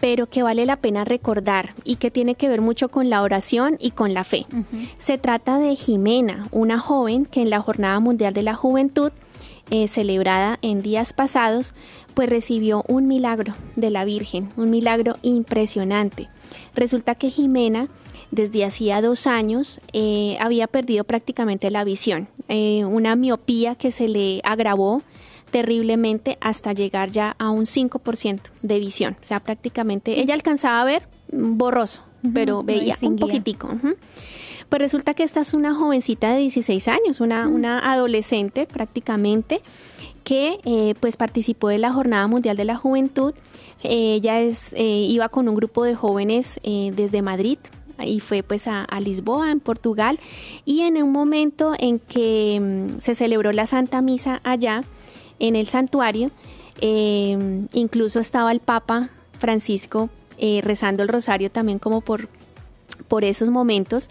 [0.00, 3.76] pero que vale la pena recordar y que tiene que ver mucho con la oración
[3.80, 4.46] y con la fe.
[4.98, 9.12] Se trata de Jimena, una joven que en la Jornada Mundial de la Juventud,
[9.70, 11.74] eh, celebrada en días pasados,
[12.14, 16.28] pues recibió un milagro de la Virgen, un milagro impresionante.
[16.74, 17.88] Resulta que Jimena
[18.30, 24.08] desde hacía dos años eh, había perdido prácticamente la visión, eh, una miopía que se
[24.08, 25.02] le agravó
[25.50, 29.16] terriblemente hasta llegar ya a un 5% de visión.
[29.20, 32.02] O sea, prácticamente ella alcanzaba a ver borroso,
[32.34, 33.70] pero veía un poquitico.
[34.68, 39.62] Pues resulta que esta es una jovencita de 16 años, una, una adolescente prácticamente,
[40.24, 43.32] que eh, pues participó de la Jornada Mundial de la Juventud.
[43.82, 47.58] ella es, eh, iba con un grupo de jóvenes eh, desde Madrid
[48.04, 50.20] y fue pues a, Lisboa, en Portugal,
[50.64, 54.84] y en un momento en que mm, se celebró la Santa Misa allá,
[55.38, 56.30] en el santuario,
[56.80, 60.10] incluso estaba el Papa Francisco
[60.62, 62.28] rezando el rosario también como por,
[63.08, 64.10] por esos momentos.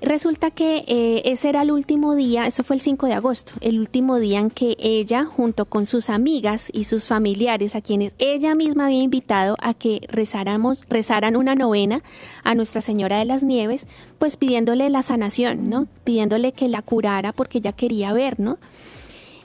[0.00, 3.78] Resulta que eh, ese era el último día, eso fue el 5 de agosto, el
[3.78, 8.54] último día en que ella, junto con sus amigas y sus familiares, a quienes ella
[8.54, 12.02] misma había invitado a que rezáramos, rezaran una novena
[12.42, 13.86] a Nuestra Señora de las Nieves,
[14.18, 15.86] pues pidiéndole la sanación, ¿no?
[16.04, 18.58] Pidiéndole que la curara porque ella quería ver, ¿no?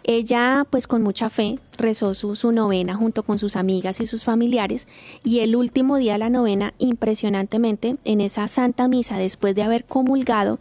[0.04, 4.24] Ella, pues con mucha fe, rezó su, su, novena junto con sus amigas y sus
[4.24, 4.88] familiares
[5.24, 9.86] y el último día de la novena, impresionantemente, en esa santa misa, después de haber
[9.86, 10.60] comulgado,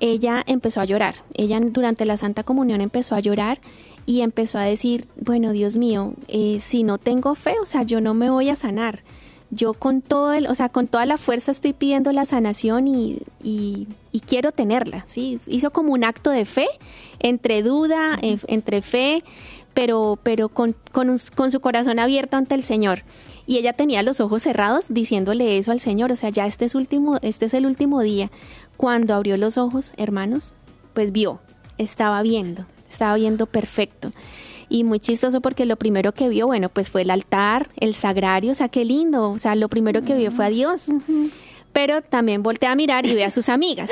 [0.00, 1.14] ella empezó a llorar.
[1.34, 3.60] Ella durante la Santa Comunión empezó a llorar
[4.06, 8.00] y empezó a decir, bueno, Dios mío, eh, si no tengo fe, o sea, yo
[8.00, 9.02] no me voy a sanar
[9.50, 13.18] yo con todo el, o sea, con toda la fuerza estoy pidiendo la sanación y,
[13.42, 13.86] y,
[14.26, 15.38] quiero tenerla, ¿sí?
[15.46, 16.66] Hizo como un acto de fe,
[17.20, 19.22] entre duda, entre fe,
[19.74, 23.02] pero, pero con, con, con, su corazón abierto ante el Señor.
[23.46, 26.74] Y ella tenía los ojos cerrados diciéndole eso al Señor, o sea, ya este es,
[26.74, 28.30] último, este es el último día.
[28.76, 30.52] Cuando abrió los ojos, hermanos,
[30.94, 31.40] pues vio,
[31.76, 34.12] estaba viendo, estaba viendo perfecto
[34.74, 38.50] y muy chistoso porque lo primero que vio, bueno, pues fue el altar, el sagrario,
[38.50, 40.88] o sea, qué lindo, o sea, lo primero que vio fue a Dios.
[41.72, 43.88] Pero también voltea a mirar y ve a sus amigas.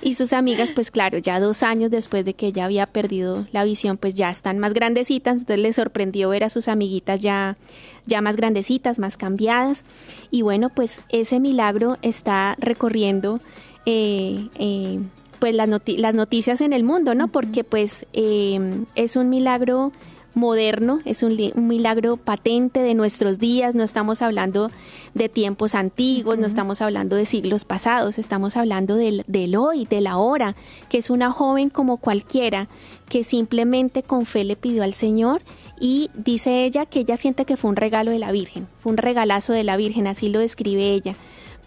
[0.00, 3.64] Y sus amigas, pues claro, ya dos años después de que ella había perdido la
[3.64, 5.40] visión, pues ya están más grandecitas.
[5.40, 7.58] Entonces le sorprendió ver a sus amiguitas ya,
[8.06, 9.84] ya más grandecitas, más cambiadas.
[10.30, 13.40] Y bueno, pues ese milagro está recorriendo
[13.84, 14.98] eh, eh,
[15.40, 17.28] pues las, las, noticias en el mundo, ¿no?
[17.28, 19.92] Porque pues eh, es un milagro
[20.34, 24.70] moderno, es un, milagro patente de nuestros días, no estamos hablando
[25.14, 30.00] de tiempos antiguos, no estamos hablando de siglos pasados, estamos hablando del, del hoy, de
[30.00, 30.56] la hora,
[30.88, 32.68] que es una joven como cualquiera
[33.08, 35.42] que simplemente con fe le pidió al Señor
[35.78, 38.98] y dice ella que ella siente que fue un regalo de la Virgen, fue un
[38.98, 41.14] regalazo de la Virgen, así lo describe ella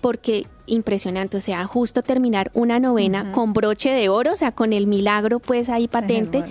[0.05, 4.71] porque impresionante, o sea, justo terminar una novena con broche de oro, o sea, con
[4.71, 6.43] el milagro pues ahí patente.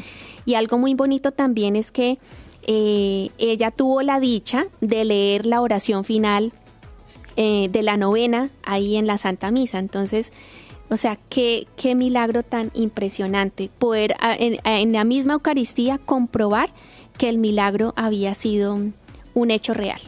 [0.45, 2.19] Y algo muy bonito también es que
[2.67, 6.53] eh, ella tuvo la dicha de leer la oración final
[7.37, 9.79] eh, de la novena ahí en la Santa Misa.
[9.79, 10.33] Entonces,
[10.91, 16.69] O sea, qué, qué milagro tan impresionante poder en, en la misma Eucaristía comprobar
[17.17, 18.79] que el milagro había sido
[19.35, 19.99] un hecho real.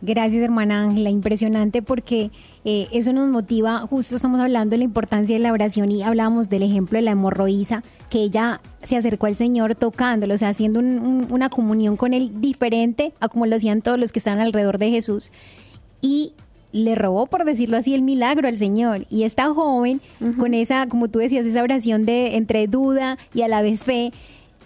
[0.00, 1.10] Gracias, hermana Ángela.
[1.10, 2.30] Impresionante porque
[2.64, 3.86] eh, eso nos motiva.
[3.86, 7.10] Justo estamos hablando de la importancia de la oración y hablábamos del ejemplo de la
[7.12, 12.40] hemorroísa, que ella se acercó al Señor tocándolo, o sea, haciendo una comunión con Él
[12.40, 15.30] diferente a como lo hacían todos los que estaban alrededor de Jesús.
[16.00, 16.32] Y
[16.72, 19.06] le robó, por decirlo así, el milagro al Señor.
[19.10, 20.00] Y esta joven,
[20.38, 24.12] con esa, como tú decías, esa oración de entre duda y a la vez fe,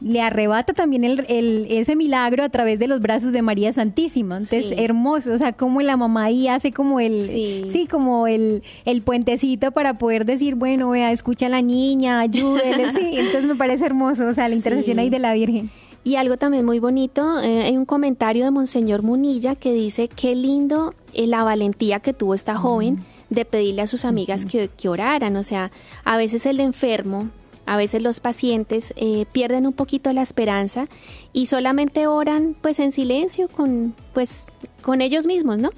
[0.05, 4.37] le arrebata también el, ese milagro a través de los brazos de María Santísima.
[4.37, 9.03] Entonces, hermoso, o sea, como la mamá ahí hace como el, sí, como el, el
[9.03, 13.87] puentecito para poder decir, bueno, vea, escucha a la niña, ayúdele, sí, entonces me parece
[13.87, 15.71] hermoso, o sea, la intercesión ahí de la Virgen.
[16.05, 20.35] Y algo también muy bonito, eh, hay un comentario de Monseñor Munilla que dice, qué
[20.35, 23.35] lindo eh, la valentía que tuvo esta joven mm.
[23.35, 25.71] de pedirle a sus amigas que, que oraran, o sea,
[26.03, 27.31] a veces el enfermo
[27.67, 30.87] a veces los pacientes eh, pierden un poquito la esperanza
[31.33, 34.47] y solamente oran pues en silencio con pues
[34.83, 35.71] con ellos mismos, ¿no?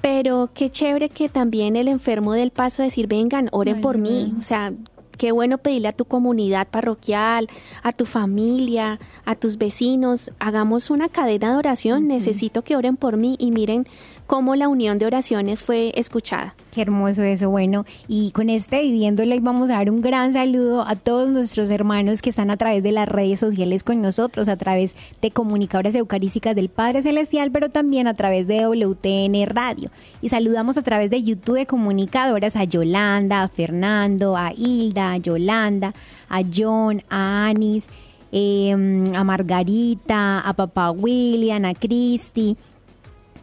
[0.00, 4.34] Pero qué chévere que también el enfermo del paso decir, vengan, oren por mí.
[4.38, 4.72] O sea,
[5.16, 7.48] qué bueno pedirle a tu comunidad parroquial,
[7.82, 13.16] a tu familia, a tus vecinos, hagamos una cadena de oración, necesito que oren por
[13.16, 13.86] mí y miren
[14.26, 16.54] cómo la unión de oraciones fue escuchada.
[16.72, 20.96] Qué hermoso eso, bueno, y con este viviéndolo vamos a dar un gran saludo a
[20.96, 24.94] todos nuestros hermanos que están a través de las redes sociales con nosotros, a través
[25.22, 29.90] de comunicadoras eucarísticas del Padre Celestial, pero también a través de WTN Radio.
[30.20, 35.16] Y saludamos a través de YouTube de comunicadoras a Yolanda, a Fernando, a Hilda, a
[35.18, 35.94] Yolanda,
[36.28, 37.88] a John, a Anis,
[38.32, 42.56] em, a Margarita, a Papá William, a Cristi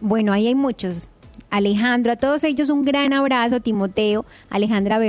[0.04, 1.10] bueno, ahí hay muchos.
[1.50, 5.00] Alejandro, a todos ellos un gran abrazo, Timoteo, Alejandra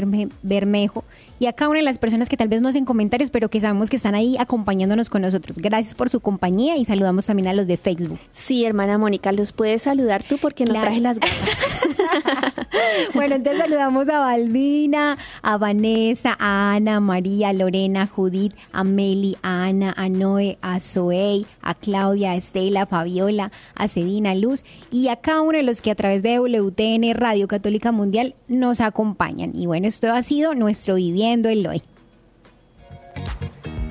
[0.43, 1.05] Bermejo
[1.39, 3.61] y a cada una de las personas que tal vez no hacen comentarios, pero que
[3.61, 5.59] sabemos que están ahí acompañándonos con nosotros.
[5.59, 8.19] Gracias por su compañía y saludamos también a los de Facebook.
[8.33, 11.51] Sí, hermana Mónica, los puedes saludar tú porque no traje las gafas.
[13.15, 19.65] bueno, entonces saludamos a Balbina, a Vanessa, a Ana, María, Lorena, Judith, a Meli, a
[19.65, 25.09] Ana, a Noé, a Zoey, a Claudia, a Estela, a Fabiola, a Cedina Luz y
[25.09, 29.53] a cada uno de los que a través de WTN Radio Católica Mundial nos acompañan.
[29.55, 31.83] Y bueno, esto ha sido nuestro Viviendo el Hoy.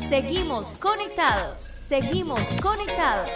[0.07, 3.29] Seguimos conectados, seguimos conectados.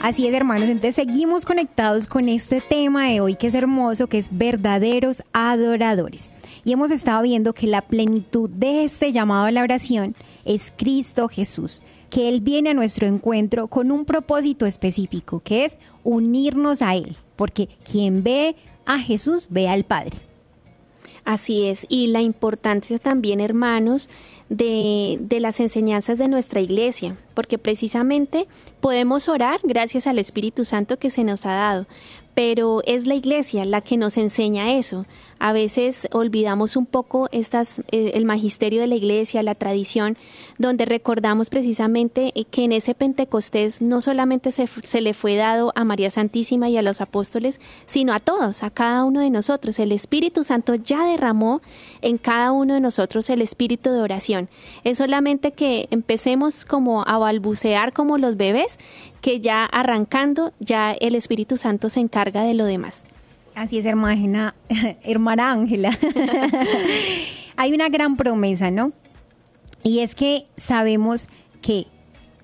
[0.00, 4.18] Así es, hermanos, entonces seguimos conectados con este tema de hoy que es hermoso, que
[4.18, 6.30] es verdaderos adoradores.
[6.64, 11.28] Y hemos estado viendo que la plenitud de este llamado a la oración es Cristo
[11.28, 16.96] Jesús, que Él viene a nuestro encuentro con un propósito específico, que es unirnos a
[16.96, 20.23] Él, porque quien ve a Jesús ve al Padre.
[21.24, 24.10] Así es, y la importancia también, hermanos,
[24.50, 28.46] de, de, las enseñanzas de nuestra iglesia, porque precisamente
[28.80, 31.86] podemos orar gracias al Espíritu Santo que se nos ha dado,
[32.34, 35.06] pero es la iglesia la que nos enseña eso.
[35.44, 40.16] A veces olvidamos un poco estas, eh, el magisterio de la iglesia, la tradición,
[40.56, 45.70] donde recordamos precisamente eh, que en ese Pentecostés no solamente se, se, le fue dado
[45.76, 49.78] a María Santísima y a los apóstoles, sino a todos, a cada uno de nosotros.
[49.78, 51.60] El Espíritu Santo ya derramó
[52.00, 54.48] en cada uno de nosotros el espíritu de oración.
[54.82, 58.78] Es solamente que empecemos como a balbucear como los bebés
[59.20, 63.04] que ya arrancando, ya el Espíritu Santo se encarga de lo demás.
[63.54, 64.54] Así es, hermana,
[65.02, 65.90] hermana Ángela.
[67.56, 68.92] Hay una gran promesa, ¿no?
[69.82, 71.28] Y es que sabemos
[71.60, 71.86] que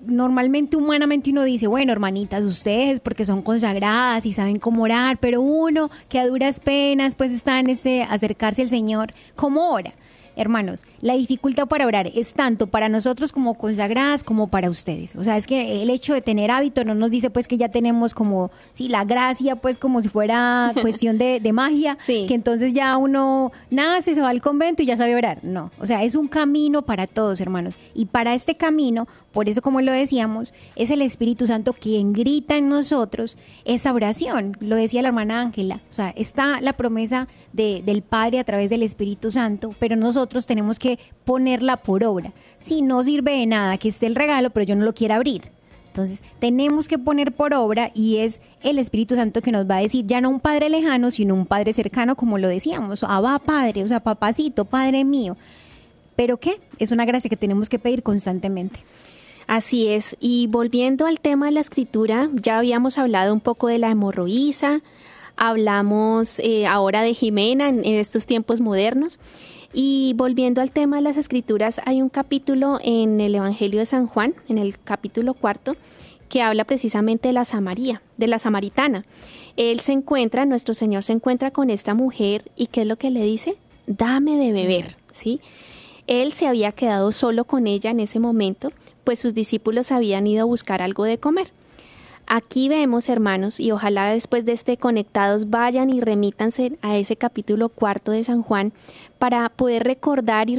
[0.05, 5.41] normalmente humanamente uno dice, bueno, hermanitas, ustedes porque son consagradas y saben cómo orar, pero
[5.41, 9.93] uno que a duras penas pues está en este acercarse al Señor, ¿cómo ora?
[10.35, 15.15] Hermanos, la dificultad para orar es tanto para nosotros como consagradas como para ustedes.
[15.15, 17.69] O sea, es que el hecho de tener hábito no nos dice pues que ya
[17.69, 22.95] tenemos como, sí, la gracia pues como si fuera cuestión de, magia, que entonces ya
[22.95, 25.39] uno nace, se va al convento y ya sabe orar.
[25.43, 27.77] No, o sea, es un camino para todos, hermanos.
[27.93, 32.57] Y para este camino, por eso como lo decíamos, es el Espíritu Santo quien grita
[32.57, 34.57] en nosotros esa oración.
[34.59, 35.81] Lo decía la hermana Ángela.
[35.89, 40.79] O sea, está la promesa del Padre a través del Espíritu Santo, pero nosotros tenemos
[40.79, 42.33] que ponerla por obra.
[42.59, 45.43] Si no sirve de nada que esté el regalo, pero yo no lo quiero abrir.
[45.87, 49.81] Entonces, tenemos que poner por obra y es el Espíritu Santo que nos va a
[49.81, 53.03] decir, ya no un Padre lejano, sino un Padre cercano, como lo decíamos.
[53.03, 55.35] va Padre, o sea, papacito, Padre mío.
[56.15, 56.61] ¿Pero qué?
[56.79, 58.79] Es una gracia que tenemos que pedir constantemente.
[59.51, 60.15] Así es.
[60.21, 64.79] Y volviendo al tema de la escritura, ya habíamos hablado un poco de la hemorroísa,
[65.35, 69.19] hablamos eh, ahora de Jimena en, estos tiempos modernos.
[69.73, 74.07] Y volviendo al tema de las escrituras, hay un capítulo en el Evangelio de San
[74.07, 75.75] Juan, en el capítulo cuarto,
[76.29, 79.03] que habla precisamente de la Samaría, de la samaritana.
[79.57, 83.11] Él se encuentra, nuestro Señor se encuentra con esta mujer y ¿qué es lo que
[83.11, 83.57] le dice?
[83.85, 85.41] Dame de beber, ¿sí?
[86.07, 88.71] Él se había quedado solo con ella en ese momento,
[89.03, 91.51] pues sus discípulos habían ido a buscar algo de comer.
[92.33, 97.67] Aquí vemos, hermanos, y ojalá después de este conectados vayan y remítanse a ese capítulo
[97.67, 98.71] cuarto de San Juan
[99.19, 100.57] para poder recordar y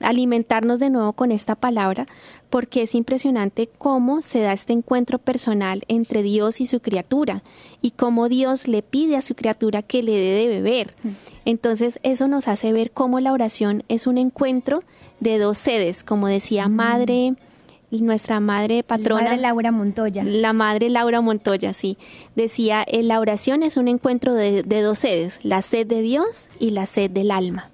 [0.00, 2.06] alimentarnos de nuevo con esta palabra,
[2.48, 7.42] porque es impresionante cómo se da este encuentro personal entre Dios y su criatura
[7.82, 10.94] y cómo Dios le pide a su criatura que le dé de beber.
[11.02, 11.08] Mm.
[11.44, 14.82] Entonces eso nos hace ver cómo la oración es un encuentro
[15.20, 16.72] de dos sedes, como decía mm.
[16.72, 17.34] Madre
[17.90, 19.22] nuestra madre patrona.
[19.22, 20.24] La madre Laura Montoya.
[20.24, 21.96] La madre Laura Montoya, sí.
[22.34, 26.70] Decía, eh, la oración es un encuentro de, dos sedes, la sed de Dios y
[26.70, 27.70] la sed del alma.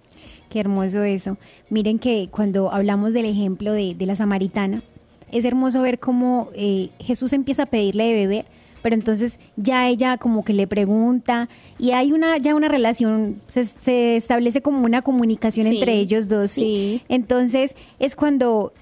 [0.50, 1.38] Qué hermoso eso.
[1.70, 4.82] Miren que cuando hablamos del ejemplo de, la samaritana,
[5.30, 8.44] es hermoso ver cómo eh, Jesús empieza a pedirle de beber,
[8.82, 11.48] pero entonces ya ella como que le pregunta
[11.78, 16.50] y hay una ya una relación, se, establece como una comunicación entre ellos dos.
[16.50, 17.00] ¿sí?
[17.08, 18.74] Entonces es cuando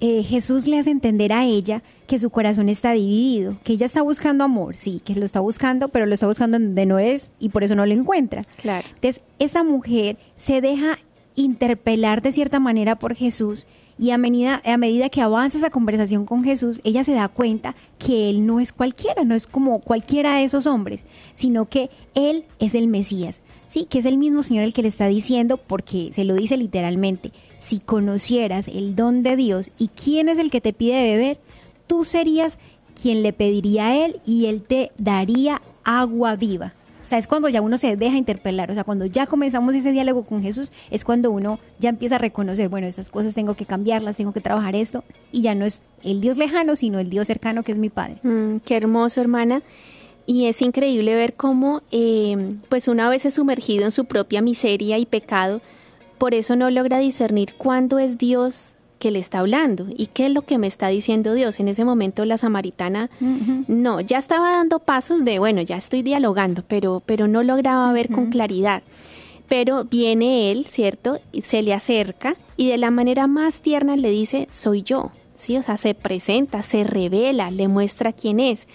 [0.00, 4.02] eh, Jesús le hace entender a ella que su corazón está dividido, que ella está
[4.02, 7.48] buscando amor, sí, que lo está buscando, pero lo está buscando donde no es y
[7.48, 8.42] por eso no lo encuentra.
[8.60, 8.86] Claro.
[8.94, 10.98] Entonces, esa mujer se deja
[11.34, 13.66] interpelar de cierta manera por Jesús
[13.98, 17.74] y a medida, a medida que avanza esa conversación con Jesús, ella se da cuenta
[17.98, 22.44] que Él no es cualquiera, no es como cualquiera de esos hombres, sino que Él
[22.58, 23.40] es el Mesías.
[23.68, 26.56] Sí, que es el mismo Señor el que le está diciendo, porque se lo dice
[26.56, 31.38] literalmente, si conocieras el don de Dios y quién es el que te pide beber,
[31.86, 32.58] tú serías
[33.00, 36.74] quien le pediría a Él y Él te daría agua viva.
[37.06, 39.92] O sea, es cuando ya uno se deja interpelar, o sea, cuando ya comenzamos ese
[39.92, 43.64] diálogo con Jesús, es cuando uno ya empieza a reconocer, bueno, estas cosas tengo que
[43.64, 47.28] cambiarlas, tengo que trabajar esto, y ya no es el Dios lejano, sino el Dios
[47.28, 48.18] cercano que es mi Padre.
[48.24, 49.62] Mm, qué hermoso, hermana.
[50.26, 55.06] Y es increíble ver cómo, eh, pues una vez sumergido en su propia miseria y
[55.06, 55.60] pecado,
[56.18, 60.32] por eso no logra discernir cuándo es Dios que le está hablando y qué es
[60.32, 61.60] lo que me está diciendo Dios.
[61.60, 63.10] En ese momento la samaritana
[63.68, 68.10] no, ya estaba dando pasos de, bueno, ya estoy dialogando, pero, pero no lograba ver
[68.10, 68.82] con claridad.
[69.48, 71.20] Pero viene él, ¿cierto?
[71.42, 75.12] Se le acerca y de la manera más tierna le dice, soy yo.
[75.36, 75.58] ¿Sí?
[75.58, 78.66] O sea, se presenta, se revela, le muestra quién es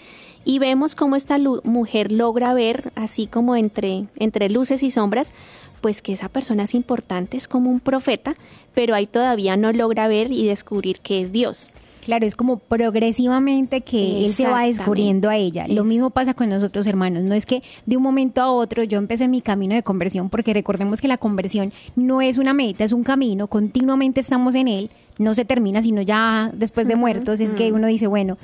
[0.44, 5.32] y vemos cómo esta mujer logra ver, así como entre, entre luces y sombras,
[5.80, 8.34] pues que esa persona es importante, es como un profeta,
[8.74, 11.72] pero ahí todavía no logra ver y descubrir que es Dios.
[12.04, 15.66] Claro, es como progresivamente que él se va descubriendo a ella.
[15.68, 17.22] Lo mismo pasa con nosotros hermanos.
[17.22, 20.52] No es que de un momento a otro yo empecé mi camino de conversión, porque
[20.52, 24.90] recordemos que la conversión no es una meta, es un camino, continuamente estamos en él,
[25.18, 27.38] no se termina sino ya después de muertos.
[27.38, 28.36] Es que uno dice, bueno,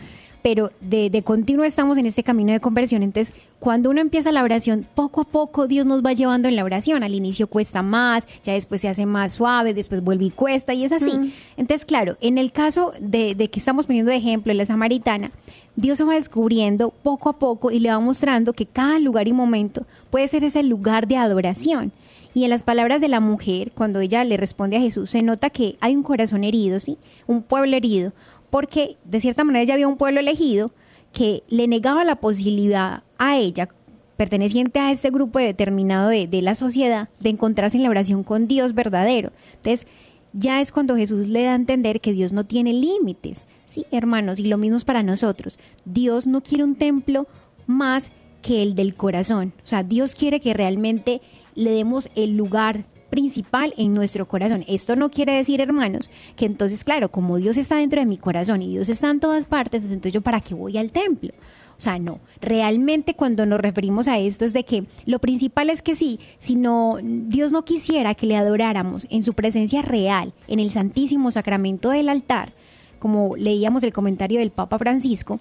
[0.42, 3.02] pero de, de continuo estamos en este camino de conversión.
[3.02, 6.64] Entonces, cuando uno empieza la oración, poco a poco Dios nos va llevando en la
[6.64, 7.02] oración.
[7.02, 10.84] Al inicio cuesta más, ya después se hace más suave, después vuelve y cuesta, y
[10.84, 11.32] es así.
[11.56, 15.32] Entonces, claro, en el caso de, de que estamos poniendo de ejemplo la samaritana,
[15.76, 19.32] Dios se va descubriendo poco a poco y le va mostrando que cada lugar y
[19.32, 21.92] momento puede ser ese lugar de adoración.
[22.34, 25.50] Y en las palabras de la mujer, cuando ella le responde a Jesús, se nota
[25.50, 26.98] que hay un corazón herido, ¿sí?
[27.26, 28.12] Un pueblo herido,
[28.50, 30.72] porque de cierta manera ya había un pueblo elegido
[31.12, 33.68] que le negaba la posibilidad a ella,
[34.16, 38.74] perteneciente a este grupo determinado de, la sociedad, de encontrarse en la oración con Dios
[38.74, 39.32] verdadero.
[39.56, 39.86] Entonces,
[40.32, 43.44] ya es cuando Jesús le da a entender que Dios no tiene límites.
[43.64, 45.58] Sí, hermanos, y lo mismo para nosotros.
[45.84, 47.26] Dios no quiere un templo
[47.66, 48.10] más
[48.42, 49.52] que el del corazón.
[49.62, 51.20] O sea, Dios quiere que realmente
[51.54, 54.64] le demos el lugar principal en nuestro corazón.
[54.68, 58.62] Esto no quiere decir, hermanos, que entonces, claro, como Dios está dentro de mi corazón
[58.62, 61.32] y Dios está en todas partes, entonces yo para qué voy al templo.
[61.78, 65.80] O sea, no, realmente cuando nos referimos a esto es de que lo principal es
[65.80, 70.58] que sí, si no, Dios no quisiera que le adoráramos en su presencia real, en
[70.58, 72.52] el Santísimo Sacramento del altar,
[72.98, 75.38] como leíamos el comentario del Papa Francisco,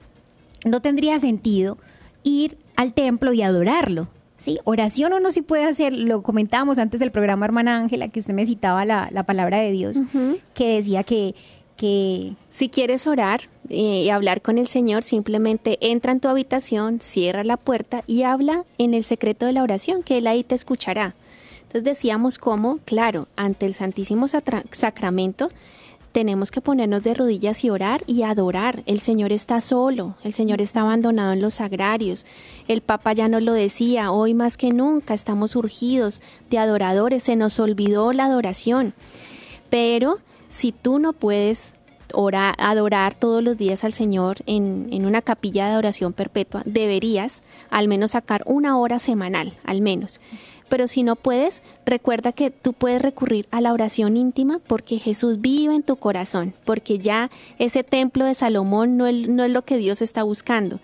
[0.63, 1.79] no tendría sentido
[2.23, 4.07] ir al templo y adorarlo,
[4.37, 4.59] ¿sí?
[4.63, 8.45] Oración uno sí puede hacer, lo comentábamos antes del programa Hermana Ángela, que usted me
[8.45, 10.01] citaba la, palabra de Dios,
[10.53, 11.35] que decía que,
[11.75, 12.33] que...
[12.49, 17.43] Si quieres orar eh, y hablar con el Señor, simplemente entra en tu habitación, cierra
[17.43, 21.15] la puerta y habla en el secreto de la oración, que Él ahí te escuchará.
[21.63, 25.49] Entonces decíamos cómo, claro, ante el Santísimo Sacramento,
[26.17, 28.81] tenemos que ponernos de rodillas y orar y adorar.
[28.87, 32.25] El Señor está solo, el Señor está abandonado en los sagrarios.
[32.67, 37.35] El Papa ya nos lo decía, hoy más que nunca estamos urgidos de adoradores, se
[37.35, 38.95] nos olvidó la adoración.
[39.69, 40.17] Pero
[40.49, 41.75] si tú no puedes
[42.13, 47.43] orar, adorar todos los días al Señor en, en una capilla de adoración perpetua, deberías
[47.69, 50.19] al menos sacar una hora semanal, al menos.
[50.69, 55.39] Pero si no puedes, recuerda que tú puedes recurrir a la oración íntima porque Jesús
[55.39, 60.01] vive en tu corazón, porque ya ese templo de Salomón no es, lo que Dios
[60.01, 60.79] está buscando,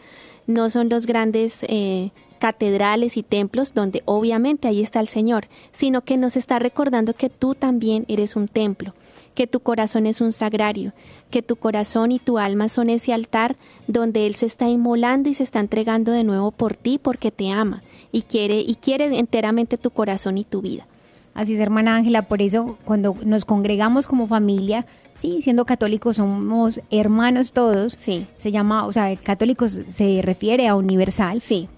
[0.47, 6.01] no son los grandes eh, catedrales y templos donde obviamente ahí está el Señor, sino
[6.01, 8.93] que nos está recordando que tú también eres un templo
[9.34, 10.93] que tu corazón es un sagrario,
[11.29, 13.55] que tu corazón y tu alma son ese altar
[13.88, 17.49] donde Él se está inmolando y se está entregando de nuevo por ti porque te
[17.49, 20.88] ama y quiere, y quiere enteramente tu corazón y tu vida.
[21.34, 26.79] Así es, hermana Ángela, por eso cuando nos congregamos como familia, sí, siendo católicos somos
[26.91, 27.95] hermanos todos.
[27.97, 28.27] Sí.
[28.38, 31.41] Se llama, o sea, católicos se refiere a universal.
[31.41, 31.69] Sí.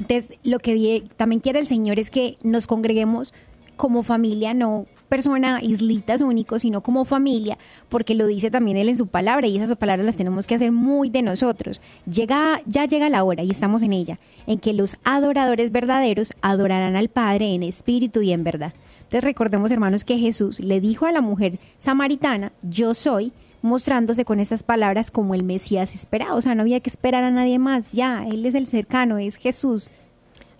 [0.00, 3.32] Entonces, lo que también quiere el Señor es que nos congreguemos
[3.76, 7.56] como familia, no persona, islitas únicos, sino como familia,
[7.88, 10.72] porque lo dice también él en su palabra y esas palabras las tenemos que hacer
[10.72, 11.80] muy de nosotros.
[12.04, 16.96] Llega, ya llega la hora y estamos en ella, en que los adoradores verdaderos adorarán
[16.96, 18.74] al Padre en espíritu y en verdad.
[18.96, 24.40] Entonces recordemos, hermanos, que Jesús le dijo a la mujer samaritana, yo soy, mostrándose con
[24.40, 26.36] estas palabras como el Mesías esperado.
[26.36, 29.36] O sea, no había que esperar a nadie más, ya, Él es el cercano, es
[29.36, 29.92] Jesús.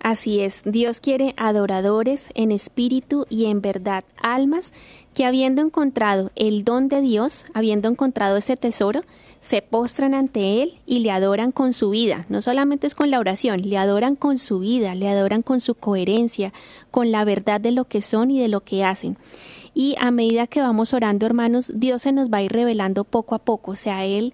[0.05, 4.71] Así es, Dios quiere adoradores en espíritu y en verdad, almas
[5.15, 9.01] que habiendo encontrado el don de Dios, habiendo encontrado ese tesoro,
[9.39, 12.27] se postran ante Él y le adoran con su vida.
[12.29, 15.73] No solamente es con la oración, le adoran con su vida, le adoran con su
[15.73, 16.53] coherencia,
[16.91, 19.17] con la verdad de lo que son y de lo que hacen.
[19.73, 23.33] Y a medida que vamos orando, hermanos, Dios se nos va a ir revelando poco
[23.33, 23.71] a poco.
[23.71, 24.33] O sea, Él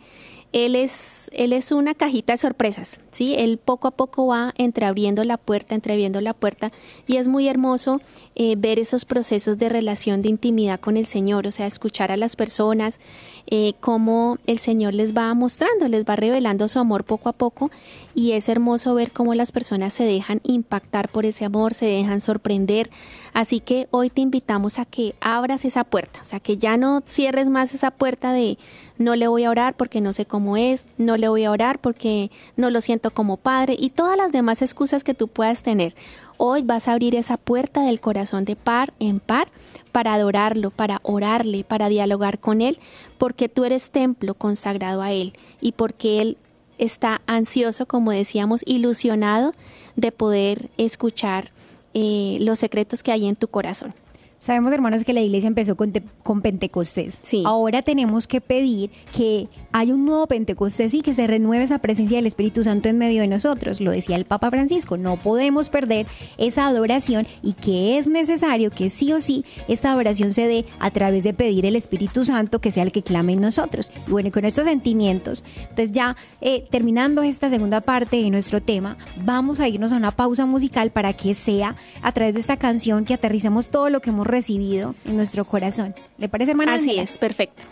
[0.53, 3.35] él es, él es una cajita de sorpresas, ¿sí?
[3.37, 6.73] Él poco a poco va entreabriendo la puerta, entreviendo la puerta
[7.07, 8.01] y es muy hermoso
[8.35, 12.17] eh, ver esos procesos de relación, de intimidad con el Señor, o sea, escuchar a
[12.17, 12.99] las personas,
[13.47, 17.71] eh, cómo el Señor les va mostrando, les va revelando su amor poco a poco
[18.13, 22.19] y es hermoso ver cómo las personas se dejan impactar por ese amor, se dejan
[22.19, 22.89] sorprender.
[23.33, 27.01] Así que hoy te invitamos a que abras esa puerta, o sea, que ya no
[27.05, 28.57] cierres más esa puerta de
[28.97, 31.79] no le voy a orar porque no sé cómo es, no le voy a orar
[31.79, 35.95] porque no lo siento como padre y todas las demás excusas que tú puedas tener.
[36.37, 39.49] Hoy vas a abrir esa puerta del corazón de par en par
[39.91, 42.79] para adorarlo, para orarle, para dialogar con Él,
[43.17, 46.37] porque tú eres templo consagrado a Él y porque Él
[46.77, 49.53] está ansioso, como decíamos, ilusionado
[49.95, 51.51] de poder escuchar
[51.93, 53.93] eh, los secretos que hay en tu corazón.
[54.41, 57.19] Sabemos, hermanos, que la iglesia empezó con, con Pentecostés.
[57.21, 57.43] Sí.
[57.45, 62.17] Ahora tenemos que pedir que haya un nuevo Pentecostés y que se renueve esa presencia
[62.17, 63.79] del Espíritu Santo en medio de nosotros.
[63.79, 66.07] Lo decía el Papa Francisco, no podemos perder
[66.39, 70.89] esa adoración y que es necesario que sí o sí esta adoración se dé a
[70.89, 73.91] través de pedir el Espíritu Santo que sea el que clame en nosotros.
[74.07, 78.97] Y bueno, con estos sentimientos, entonces ya eh, terminando esta segunda parte de nuestro tema,
[79.23, 83.05] vamos a irnos a una pausa musical para que sea a través de esta canción
[83.05, 85.93] que aterricemos todo lo que hemos recibido en nuestro corazón.
[86.17, 86.75] ¿Le parece, hermana?
[86.75, 87.63] Así es, perfecto.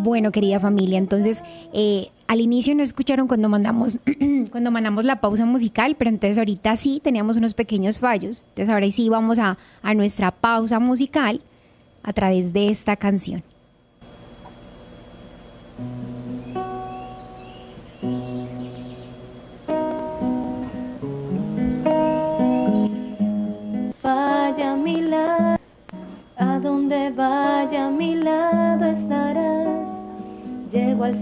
[0.00, 1.42] Bueno, querida familia, entonces
[1.72, 3.98] eh, al inicio no escucharon cuando mandamos
[4.52, 8.44] cuando mandamos la pausa musical, pero entonces ahorita sí teníamos unos pequeños fallos.
[8.48, 11.40] Entonces ahora sí vamos a, a nuestra pausa musical
[12.04, 13.42] a través de esta canción.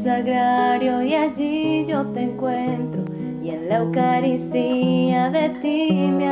[0.06, 3.02] Sagrario y allí yo te encuentro.
[3.42, 6.28] Y en la Eucaristía de ti me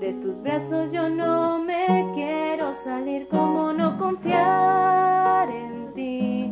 [0.00, 3.28] de tus brazos yo no me quiero salir.
[3.28, 6.50] ¿Cómo no confiar en ti?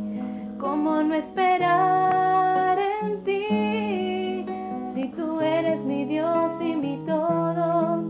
[0.60, 4.44] ¿Cómo no esperar en ti?
[4.84, 8.04] Si tú eres mi Dios y mi todo,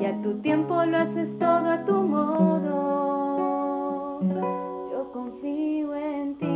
[0.00, 2.72] y a tu tiempo lo haces todo a tu modo,
[4.90, 6.50] yo confío en ti.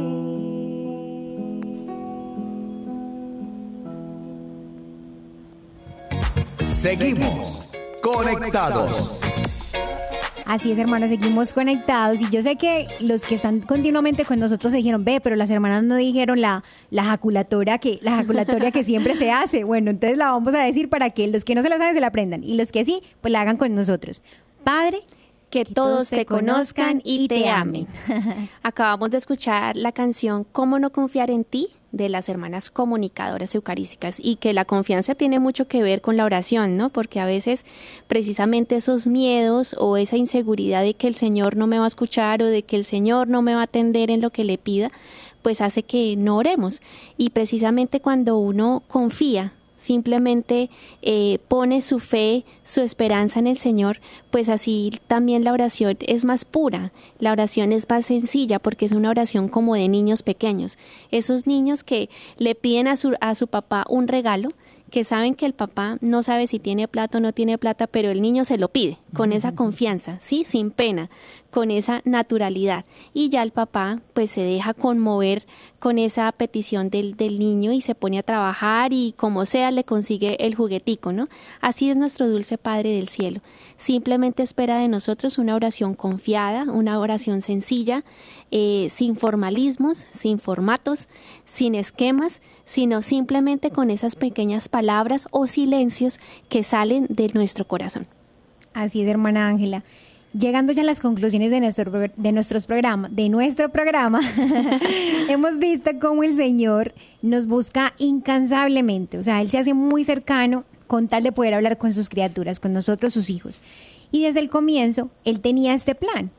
[6.67, 7.68] Seguimos
[8.03, 9.13] conectados.
[10.49, 12.23] Así es, hermanos, seguimos conectados.
[12.23, 15.51] Y yo sé que los que están continuamente con nosotros se dijeron, ve, pero las
[15.51, 19.65] hermanas no dijeron la, la ejaculatoria que, la ejaculatoria que siempre se hace.
[19.65, 22.01] Bueno, entonces la vamos a decir para que los que no se la saben se
[22.01, 22.45] la aprendan.
[22.45, 24.23] Y los que sí, pues la hagan con nosotros.
[24.65, 25.01] Padre,
[25.51, 27.87] Que todos te conozcan y te amen.
[28.63, 31.71] Acabamos de escuchar la canción ¿Cómo no confiar en ti?
[31.93, 36.25] de las hermanas comunicadoras eucarísticas y que la confianza tiene mucho que ver con la
[36.25, 36.91] oración, ¿no?
[36.91, 37.65] Porque a veces
[38.09, 42.43] precisamente esos miedos o esa inseguridad de que el Señor no me va a escuchar
[42.43, 44.91] o de que el Señor no me va a atender en lo que le pida,
[45.43, 46.83] pues hace que no oremos.
[47.17, 50.69] Y precisamente cuando uno confía, simplemente
[51.01, 54.01] eh, pone su fe, su esperanza en el Señor,
[54.31, 58.93] pues así también la oración es más pura, la oración es más sencilla porque es
[58.93, 60.77] una oración como de niños pequeños,
[61.11, 64.51] esos niños que le piden a su, a su papá un regalo,
[64.91, 68.11] que saben que el papá no sabe si tiene plata o no tiene plata, pero
[68.11, 71.11] el niño se lo pide con esa confianza, sí, sin pena,
[71.51, 72.85] con esa naturalidad.
[73.15, 75.47] Y ya el papá pues se deja conmover
[75.79, 79.85] con esa petición del, del niño y se pone a trabajar y como sea le
[79.85, 81.29] consigue el juguetico, ¿no?
[81.61, 83.41] Así es nuestro dulce Padre del cielo.
[83.77, 88.05] Simplemente espera de nosotros una oración confiada, una oración sencilla,
[88.51, 91.09] eh, sin formalismos, sin formatos,
[91.45, 96.19] sin esquemas, sino simplemente con esas pequeñas palabras o silencios
[96.49, 98.07] que salen de nuestro corazón.
[98.75, 99.85] Así es, hermana Ángela.
[100.33, 104.21] Llegando ya a las conclusiones de, nuestro, de nuestros programas, de nuestro programa,
[105.29, 109.17] hemos visto cómo el Señor nos busca incansablemente.
[109.17, 112.61] O sea, Él se hace muy cercano con tal de poder hablar con sus criaturas,
[112.61, 113.63] con nosotros, sus hijos.
[114.11, 116.31] Y desde el comienzo, Él tenía este plan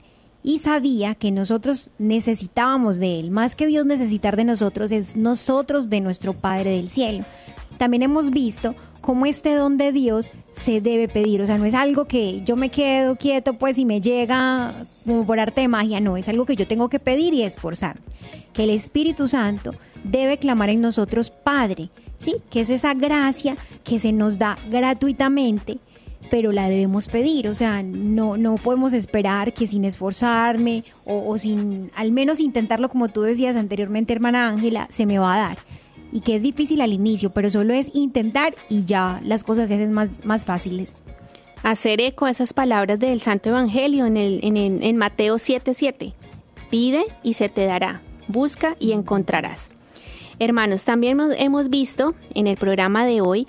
[0.44, 3.32] y sabía que nosotros necesitábamos de Él.
[3.32, 7.26] Más que Dios necesitar de nosotros, es nosotros de nuestro Padre del Cielo.
[7.80, 11.42] También hemos visto cómo este don de Dios se debe pedir.
[11.42, 15.26] O sea, no es algo que yo me quedo quieto pues y me llega como
[15.26, 16.02] por arte de magia.
[16.02, 17.98] No, es algo que yo tengo que pedir y esforzar.
[18.52, 19.74] Que el Espíritu Santo
[20.04, 21.90] debe clamar en nosotros Padre.
[22.18, 23.56] Sí, que es esa gracia
[23.86, 25.78] que se nos da gratuitamente
[26.30, 31.38] pero la debemos pedir, o sea, no, no podemos esperar que sin esforzarme o, o
[31.40, 35.58] sin al menos intentarlo como tú decías anteriormente, hermana Ángela, se me va a dar
[36.12, 39.76] y que es difícil al inicio, pero solo es intentar y ya las cosas se
[39.76, 40.98] hacen más, más fáciles.
[41.64, 46.14] Hacer eco a esas palabras del Santo Evangelio en, el, en, el- en Mateo 7:7.
[46.70, 48.02] Pide y se te dará.
[48.28, 49.72] Busca y encontrarás.
[50.40, 53.48] Hermanos, también hemos- hemos visto en el programa de hoy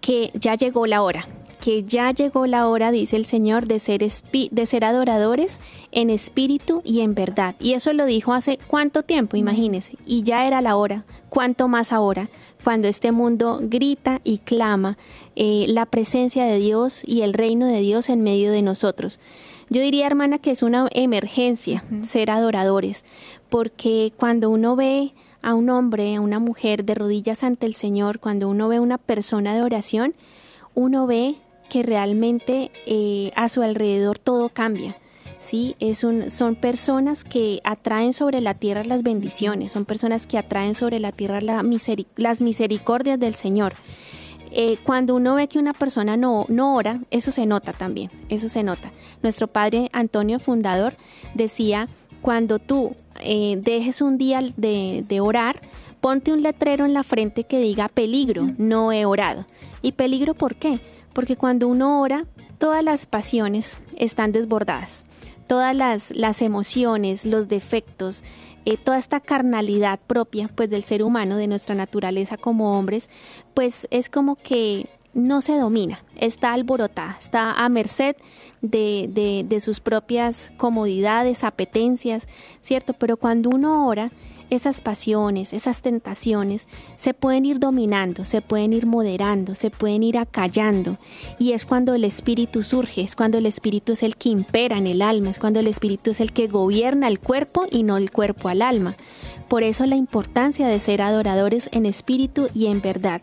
[0.00, 1.26] que ya llegó la hora,
[1.62, 5.60] que ya llegó la hora, dice el Señor, de ser, de ser adoradores
[5.92, 7.54] en espíritu y en verdad.
[7.60, 9.96] Y eso lo dijo hace cuánto tiempo, imagínense.
[10.04, 12.28] Y ya era la hora, cuánto más ahora,
[12.64, 14.98] cuando este mundo grita y clama
[15.36, 19.20] eh, la presencia de Dios y el reino de Dios en medio de nosotros.
[19.70, 23.04] Yo diría, hermana, que es una emergencia ser adoradores,
[23.50, 28.18] porque cuando uno ve a un hombre, a una mujer de rodillas ante el Señor,
[28.18, 30.16] cuando uno ve a una persona de oración,
[30.74, 31.36] uno ve
[31.72, 34.94] que realmente eh, a su alrededor todo cambia.
[35.38, 35.74] ¿sí?
[35.80, 40.74] Es un, son personas que atraen sobre la tierra las bendiciones, son personas que atraen
[40.74, 43.72] sobre la tierra la miseri- las misericordias del Señor.
[44.50, 48.50] Eh, cuando uno ve que una persona no, no ora, eso se nota también, eso
[48.50, 48.92] se nota.
[49.22, 50.94] Nuestro padre Antonio Fundador
[51.34, 51.88] decía,
[52.20, 55.62] cuando tú eh, dejes un día de, de orar,
[56.02, 59.46] ponte un letrero en la frente que diga peligro, no he orado.
[59.80, 60.80] ¿Y peligro por qué?
[61.12, 62.26] Porque cuando uno ora,
[62.58, 65.04] todas las pasiones están desbordadas
[65.52, 68.24] todas las, las emociones, los defectos,
[68.64, 73.10] eh, toda esta carnalidad propia pues del ser humano, de nuestra naturaleza como hombres,
[73.52, 78.16] pues es como que no se domina, está alborotada, está a merced
[78.62, 82.28] de, de, de sus propias comodidades, apetencias,
[82.60, 82.94] ¿cierto?
[82.94, 84.10] Pero cuando uno ora,
[84.54, 90.18] esas pasiones, esas tentaciones se pueden ir dominando, se pueden ir moderando, se pueden ir
[90.18, 90.98] acallando.
[91.38, 94.86] Y es cuando el espíritu surge, es cuando el espíritu es el que impera en
[94.86, 98.10] el alma, es cuando el espíritu es el que gobierna el cuerpo y no el
[98.10, 98.94] cuerpo al alma.
[99.48, 103.22] Por eso la importancia de ser adoradores en espíritu y en verdad.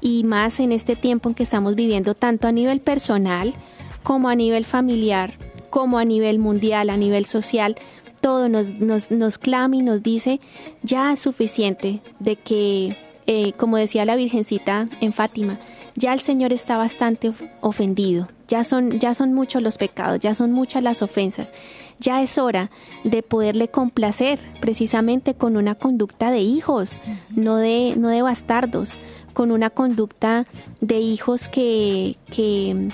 [0.00, 3.54] Y más en este tiempo en que estamos viviendo tanto a nivel personal
[4.02, 5.32] como a nivel familiar,
[5.68, 7.76] como a nivel mundial, a nivel social,
[8.20, 10.40] todo nos, nos, nos clama y nos dice,
[10.82, 12.96] ya es suficiente de que,
[13.26, 15.58] eh, como decía la Virgencita en Fátima,
[15.96, 20.34] ya el Señor está bastante of- ofendido, ya son, ya son muchos los pecados, ya
[20.34, 21.52] son muchas las ofensas,
[21.98, 22.70] ya es hora
[23.04, 27.00] de poderle complacer precisamente con una conducta de hijos,
[27.34, 28.98] no de, no de bastardos,
[29.34, 30.46] con una conducta
[30.80, 32.88] de hijos que, que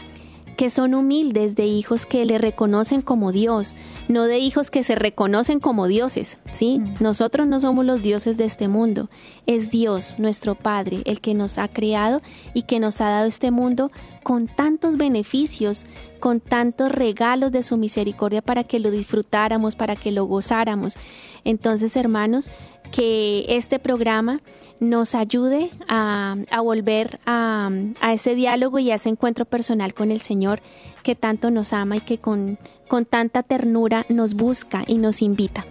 [0.57, 3.77] que son humildes, de hijos que le reconocen como Dios,
[4.09, 6.81] no de hijos que se reconocen como dioses, ¿sí?
[6.99, 9.11] Nosotros no somos los dioses de este mundo,
[9.47, 12.21] es Dios, nuestro Padre, el que nos ha creado
[12.55, 13.91] y que nos ha dado este mundo
[14.23, 15.87] con tantos beneficios,
[16.19, 20.97] con tantos regalos de su misericordia para que lo disfrutáramos, para que lo gozáramos.
[21.45, 22.51] Entonces, hermanos,
[22.91, 24.41] que este programa
[24.81, 27.71] nos ayude a, a volver a,
[28.01, 30.61] a, ese diálogo y a ese encuentro personal con el Señor
[31.03, 32.59] que tanto nos ama y que con,
[32.89, 35.65] con tanta ternura nos busca y nos invita.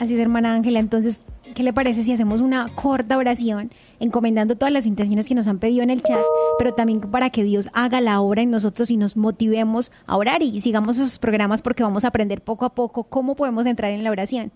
[0.00, 0.80] Así es, hermana Ángela.
[0.80, 1.20] Entonces,
[1.54, 5.58] ¿qué le parece si hacemos una corta oración encomendando todas las intenciones que nos han
[5.58, 6.20] pedido en el chat,
[6.58, 10.42] pero también para que Dios haga la obra en nosotros y nos motivemos a orar
[10.42, 14.04] y sigamos esos programas porque vamos a aprender poco a poco cómo podemos entrar en
[14.04, 14.52] la oración?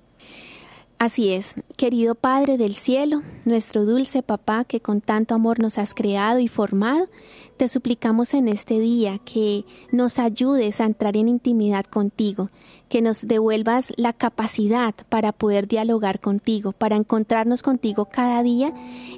[1.03, 5.95] Así es, querido Padre del cielo, nuestro dulce papá que con tanto amor nos has
[5.95, 7.09] creado y formado,
[7.57, 12.51] te suplicamos en este día que nos ayudes a entrar en intimidad contigo,
[12.89, 18.73] que nos devuelvas la capacidad para poder dialogar contigo, para encontrarnos contigo cada día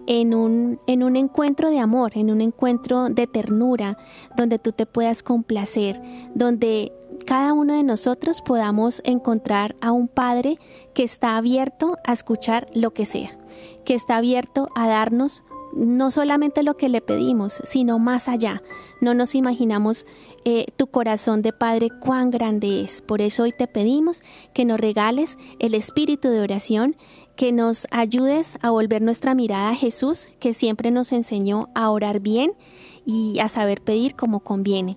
[0.06, 3.98] en un, en un encuentro de amor, en un encuentro de ternura,
[4.38, 6.00] donde tú te puedas complacer,
[6.34, 6.92] donde
[7.24, 10.58] cada uno de nosotros podamos encontrar a un Padre
[10.94, 13.36] que está abierto a escuchar lo que sea,
[13.84, 15.42] que está abierto a darnos
[15.74, 18.62] no solamente lo que le pedimos, sino más allá.
[19.00, 20.06] No nos imaginamos
[20.44, 23.00] eh, tu corazón de Padre cuán grande es.
[23.00, 24.22] Por eso hoy te pedimos
[24.52, 26.96] que nos regales el espíritu de oración,
[27.36, 32.20] que nos ayudes a volver nuestra mirada a Jesús, que siempre nos enseñó a orar
[32.20, 32.52] bien
[33.04, 34.96] y a saber pedir como conviene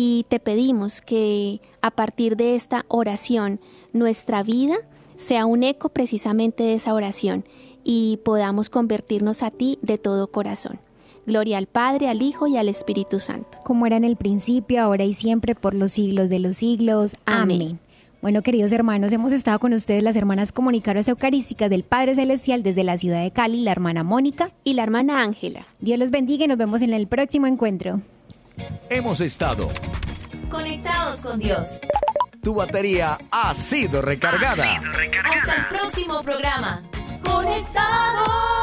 [0.00, 3.58] y te pedimos que a partir de esta oración
[3.92, 4.76] nuestra vida
[5.16, 7.44] sea un eco precisamente de esa oración
[7.82, 10.78] y podamos convertirnos a ti de todo corazón.
[11.26, 13.58] Gloria al Padre, al Hijo y al Espíritu Santo.
[13.64, 17.16] Como era en el principio, ahora y siempre, por los siglos de los siglos.
[17.26, 17.60] Amén.
[17.60, 17.80] Amén.
[18.22, 22.84] Bueno, queridos hermanos, hemos estado con ustedes las hermanas comunicadoras eucarísticas del Padre Celestial desde
[22.84, 25.66] la ciudad de Cali, la hermana Mónica y la hermana Ángela.
[25.80, 28.00] Dios los bendiga y nos vemos en el próximo encuentro
[28.90, 29.68] hemos estado
[30.50, 31.80] conectados con Dios.
[32.42, 34.80] Tu batería ha sido recargada.
[35.24, 36.82] Hasta el próximo programa.
[37.22, 38.58] Conectados.